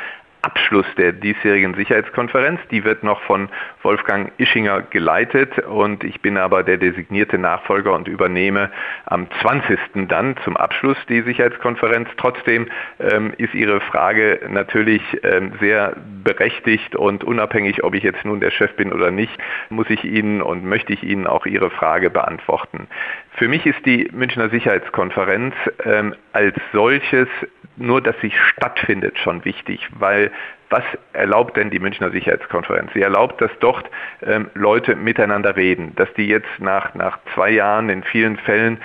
Abschluss 0.43 0.85
der 0.97 1.13
diesjährigen 1.13 1.73
Sicherheitskonferenz. 1.73 2.59
Die 2.69 2.83
wird 2.83 3.03
noch 3.03 3.21
von 3.21 3.49
Wolfgang 3.81 4.31
Ischinger 4.37 4.81
geleitet 4.81 5.57
und 5.59 6.03
ich 6.03 6.21
bin 6.21 6.37
aber 6.37 6.63
der 6.63 6.77
designierte 6.77 7.37
Nachfolger 7.37 7.93
und 7.93 8.07
übernehme 8.07 8.69
am 9.05 9.27
20. 9.41 9.79
dann 10.09 10.35
zum 10.43 10.57
Abschluss 10.57 10.97
die 11.07 11.21
Sicherheitskonferenz. 11.21 12.09
Trotzdem 12.17 12.67
ähm, 12.99 13.33
ist 13.37 13.53
Ihre 13.53 13.79
Frage 13.79 14.41
natürlich 14.49 15.01
ähm, 15.23 15.53
sehr 15.61 15.95
berechtigt 16.23 16.95
und 16.95 17.23
unabhängig, 17.23 17.83
ob 17.83 17.95
ich 17.95 18.03
jetzt 18.03 18.25
nun 18.25 18.41
der 18.41 18.51
Chef 18.51 18.75
bin 18.75 18.91
oder 18.91 19.11
nicht, 19.11 19.37
muss 19.69 19.89
ich 19.89 20.03
Ihnen 20.03 20.41
und 20.41 20.65
möchte 20.65 20.91
ich 20.91 21.03
Ihnen 21.03 21.25
auch 21.25 21.45
Ihre 21.45 21.69
Frage 21.69 22.09
beantworten. 22.09 22.87
Für 23.35 23.47
mich 23.47 23.65
ist 23.65 23.85
die 23.85 24.09
Münchner 24.11 24.49
Sicherheitskonferenz 24.49 25.55
ähm, 25.85 26.13
als 26.33 26.55
solches 26.73 27.27
nur, 27.75 28.01
dass 28.01 28.15
sie 28.21 28.31
stattfindet, 28.31 29.17
schon 29.19 29.43
wichtig, 29.45 29.87
weil 29.97 30.31
was 30.69 30.83
erlaubt 31.13 31.55
denn 31.55 31.69
die 31.69 31.79
Münchner 31.79 32.09
Sicherheitskonferenz? 32.09 32.91
Sie 32.93 33.01
erlaubt, 33.01 33.39
dass 33.41 33.51
dort 33.59 33.89
ähm, 34.25 34.49
Leute 34.55 34.95
miteinander 34.95 35.55
reden, 35.55 35.93
dass 35.95 36.11
die 36.15 36.27
jetzt 36.27 36.49
nach, 36.59 36.95
nach 36.95 37.19
zwei 37.35 37.51
Jahren 37.51 37.89
in 37.89 38.03
vielen 38.03 38.37
Fällen 38.37 38.79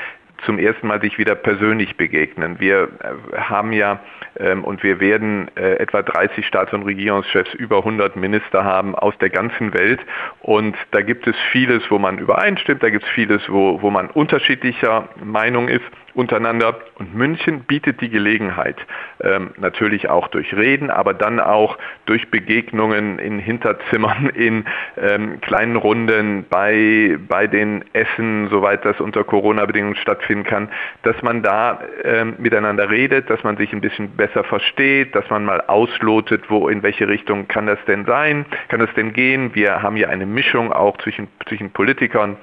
zum 0.44 0.58
ersten 0.58 0.86
Mal 0.86 1.00
sich 1.00 1.18
wieder 1.18 1.34
persönlich 1.34 1.96
begegnen. 1.96 2.60
Wir 2.60 2.88
äh, 3.00 3.36
haben 3.38 3.72
ja 3.72 4.00
ähm, 4.38 4.64
und 4.64 4.82
wir 4.82 5.00
werden 5.00 5.50
äh, 5.56 5.74
etwa 5.76 6.02
30 6.02 6.46
Staats- 6.46 6.72
und 6.72 6.82
Regierungschefs, 6.82 7.54
über 7.54 7.78
100 7.78 8.16
Minister 8.16 8.64
haben 8.64 8.94
aus 8.94 9.16
der 9.18 9.30
ganzen 9.30 9.74
Welt 9.74 10.00
und 10.40 10.76
da 10.92 11.00
gibt 11.00 11.26
es 11.26 11.36
vieles, 11.50 11.82
wo 11.90 11.98
man 11.98 12.18
übereinstimmt, 12.18 12.82
da 12.82 12.90
gibt 12.90 13.04
es 13.04 13.10
vieles, 13.10 13.42
wo, 13.48 13.82
wo 13.82 13.90
man 13.90 14.08
unterschiedlicher 14.08 15.08
Meinung 15.22 15.68
ist 15.68 15.84
untereinander. 16.18 16.76
Und 16.96 17.14
München 17.14 17.60
bietet 17.60 18.00
die 18.00 18.10
Gelegenheit, 18.10 18.76
ähm, 19.22 19.50
natürlich 19.56 20.08
auch 20.08 20.26
durch 20.28 20.52
Reden, 20.54 20.90
aber 20.90 21.14
dann 21.14 21.38
auch 21.38 21.78
durch 22.06 22.28
Begegnungen 22.30 23.20
in 23.20 23.38
Hinterzimmern, 23.38 24.28
in 24.34 24.64
ähm, 25.00 25.40
kleinen 25.40 25.76
Runden, 25.76 26.44
bei, 26.50 27.16
bei 27.28 27.46
den 27.46 27.84
Essen, 27.92 28.48
soweit 28.50 28.84
das 28.84 29.00
unter 29.00 29.22
Corona-Bedingungen 29.22 29.96
stattfinden 29.96 30.44
kann, 30.44 30.68
dass 31.04 31.22
man 31.22 31.42
da 31.42 31.80
ähm, 32.02 32.34
miteinander 32.38 32.90
redet, 32.90 33.30
dass 33.30 33.44
man 33.44 33.56
sich 33.56 33.72
ein 33.72 33.80
bisschen 33.80 34.10
besser 34.10 34.42
versteht, 34.42 35.14
dass 35.14 35.30
man 35.30 35.44
mal 35.44 35.62
auslotet, 35.68 36.50
wo 36.50 36.68
in 36.68 36.82
welche 36.82 37.06
Richtung 37.06 37.46
kann 37.46 37.66
das 37.66 37.78
denn 37.86 38.04
sein, 38.06 38.44
kann 38.68 38.80
das 38.80 38.92
denn 38.94 39.12
gehen. 39.12 39.54
Wir 39.54 39.82
haben 39.82 39.96
ja 39.96 40.08
eine 40.08 40.26
Mischung 40.26 40.72
auch 40.72 40.96
zwischen, 40.98 41.28
zwischen 41.46 41.70
Politikern 41.70 42.36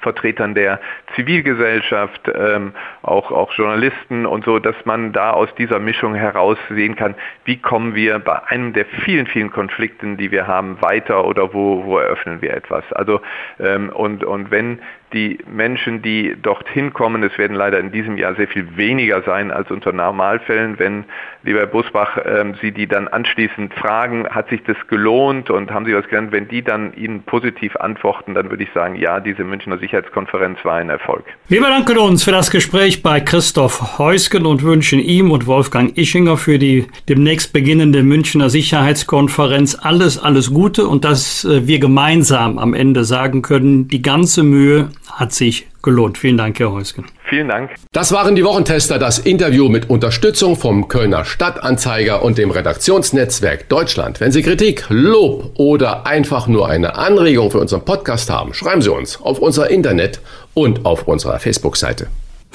Vertretern 0.00 0.54
der 0.54 0.80
Zivilgesellschaft, 1.14 2.30
ähm, 2.34 2.72
auch, 3.02 3.30
auch 3.30 3.52
Journalisten 3.52 4.26
und 4.26 4.44
so, 4.44 4.58
dass 4.58 4.76
man 4.84 5.12
da 5.12 5.30
aus 5.30 5.54
dieser 5.56 5.78
Mischung 5.78 6.14
heraus 6.14 6.58
sehen 6.68 6.96
kann, 6.96 7.14
wie 7.44 7.58
kommen 7.58 7.94
wir 7.94 8.18
bei 8.18 8.42
einem 8.46 8.72
der 8.72 8.86
vielen, 8.86 9.26
vielen 9.26 9.50
Konflikten, 9.50 10.16
die 10.16 10.30
wir 10.30 10.46
haben, 10.46 10.80
weiter 10.80 11.26
oder 11.26 11.52
wo, 11.52 11.84
wo 11.84 11.98
eröffnen 11.98 12.42
wir 12.42 12.54
etwas. 12.54 12.84
Also 12.92 13.20
ähm, 13.58 13.90
und, 13.90 14.24
und 14.24 14.50
wenn 14.50 14.80
die 15.12 15.38
Menschen, 15.50 16.02
die 16.02 16.36
dorthin 16.40 16.92
kommen, 16.92 17.22
es 17.22 17.36
werden 17.38 17.56
leider 17.56 17.78
in 17.78 17.92
diesem 17.92 18.18
Jahr 18.18 18.34
sehr 18.34 18.48
viel 18.48 18.76
weniger 18.76 19.22
sein 19.22 19.50
als 19.50 19.70
unter 19.70 19.92
Normalfällen, 19.92 20.78
wenn, 20.78 21.04
lieber 21.42 21.60
Herr 21.60 21.66
Busbach, 21.66 22.18
ähm, 22.24 22.54
Sie 22.60 22.72
die 22.72 22.86
dann 22.86 23.08
anschließend 23.08 23.72
fragen, 23.74 24.28
hat 24.28 24.48
sich 24.48 24.62
das 24.64 24.76
gelohnt 24.88 25.50
und 25.50 25.70
haben 25.70 25.86
Sie 25.86 25.94
was 25.94 26.06
gelernt, 26.08 26.32
wenn 26.32 26.48
die 26.48 26.62
dann 26.62 26.92
Ihnen 26.94 27.22
positiv 27.22 27.76
antworten, 27.76 28.34
dann 28.34 28.50
würde 28.50 28.64
ich 28.64 28.70
sagen, 28.74 28.96
ja, 28.96 29.20
diese 29.20 29.44
Münchner 29.44 29.78
Sicherheitskonferenz 29.78 30.64
war 30.64 30.76
ein 30.76 30.90
Erfolg. 30.90 31.24
Wir 31.48 31.60
bedanken 31.60 31.98
uns 31.98 32.24
für 32.24 32.32
das 32.32 32.50
Gespräch 32.50 33.02
bei 33.02 33.20
Christoph 33.20 33.98
Heusken 33.98 34.44
und 34.44 34.62
wünschen 34.62 34.98
ihm 34.98 35.30
und 35.30 35.46
Wolfgang 35.46 35.96
Ischinger 35.96 36.36
für 36.36 36.58
die 36.58 36.86
demnächst 37.08 37.52
beginnende 37.52 38.02
Münchner 38.02 38.50
Sicherheitskonferenz 38.50 39.78
alles, 39.80 40.18
alles 40.18 40.52
Gute 40.52 40.86
und 40.86 41.04
dass 41.04 41.44
äh, 41.44 41.66
wir 41.66 41.78
gemeinsam 41.78 42.58
am 42.58 42.74
Ende 42.74 43.04
sagen 43.04 43.42
können, 43.42 43.88
die 43.88 44.02
ganze 44.02 44.42
Mühe 44.42 44.90
hat 45.12 45.32
sich 45.32 45.66
gelohnt. 45.82 46.18
Vielen 46.18 46.36
Dank, 46.36 46.58
Herr 46.58 46.72
Heusken. 46.72 47.04
Vielen 47.28 47.48
Dank. 47.48 47.70
Das 47.92 48.12
waren 48.12 48.34
die 48.34 48.44
Wochentester, 48.44 48.98
das 48.98 49.18
Interview 49.18 49.68
mit 49.68 49.88
Unterstützung 49.88 50.56
vom 50.56 50.88
Kölner 50.88 51.24
Stadtanzeiger 51.24 52.22
und 52.22 52.38
dem 52.38 52.50
Redaktionsnetzwerk 52.50 53.68
Deutschland. 53.68 54.20
Wenn 54.20 54.32
Sie 54.32 54.42
Kritik, 54.42 54.86
Lob 54.88 55.52
oder 55.54 56.06
einfach 56.06 56.46
nur 56.46 56.68
eine 56.68 56.96
Anregung 56.96 57.50
für 57.50 57.58
unseren 57.58 57.84
Podcast 57.84 58.30
haben, 58.30 58.54
schreiben 58.54 58.82
Sie 58.82 58.92
uns 58.92 59.20
auf 59.20 59.38
unser 59.38 59.70
Internet 59.70 60.20
und 60.54 60.84
auf 60.84 61.06
unserer 61.08 61.38
Facebook-Seite. 61.38 62.08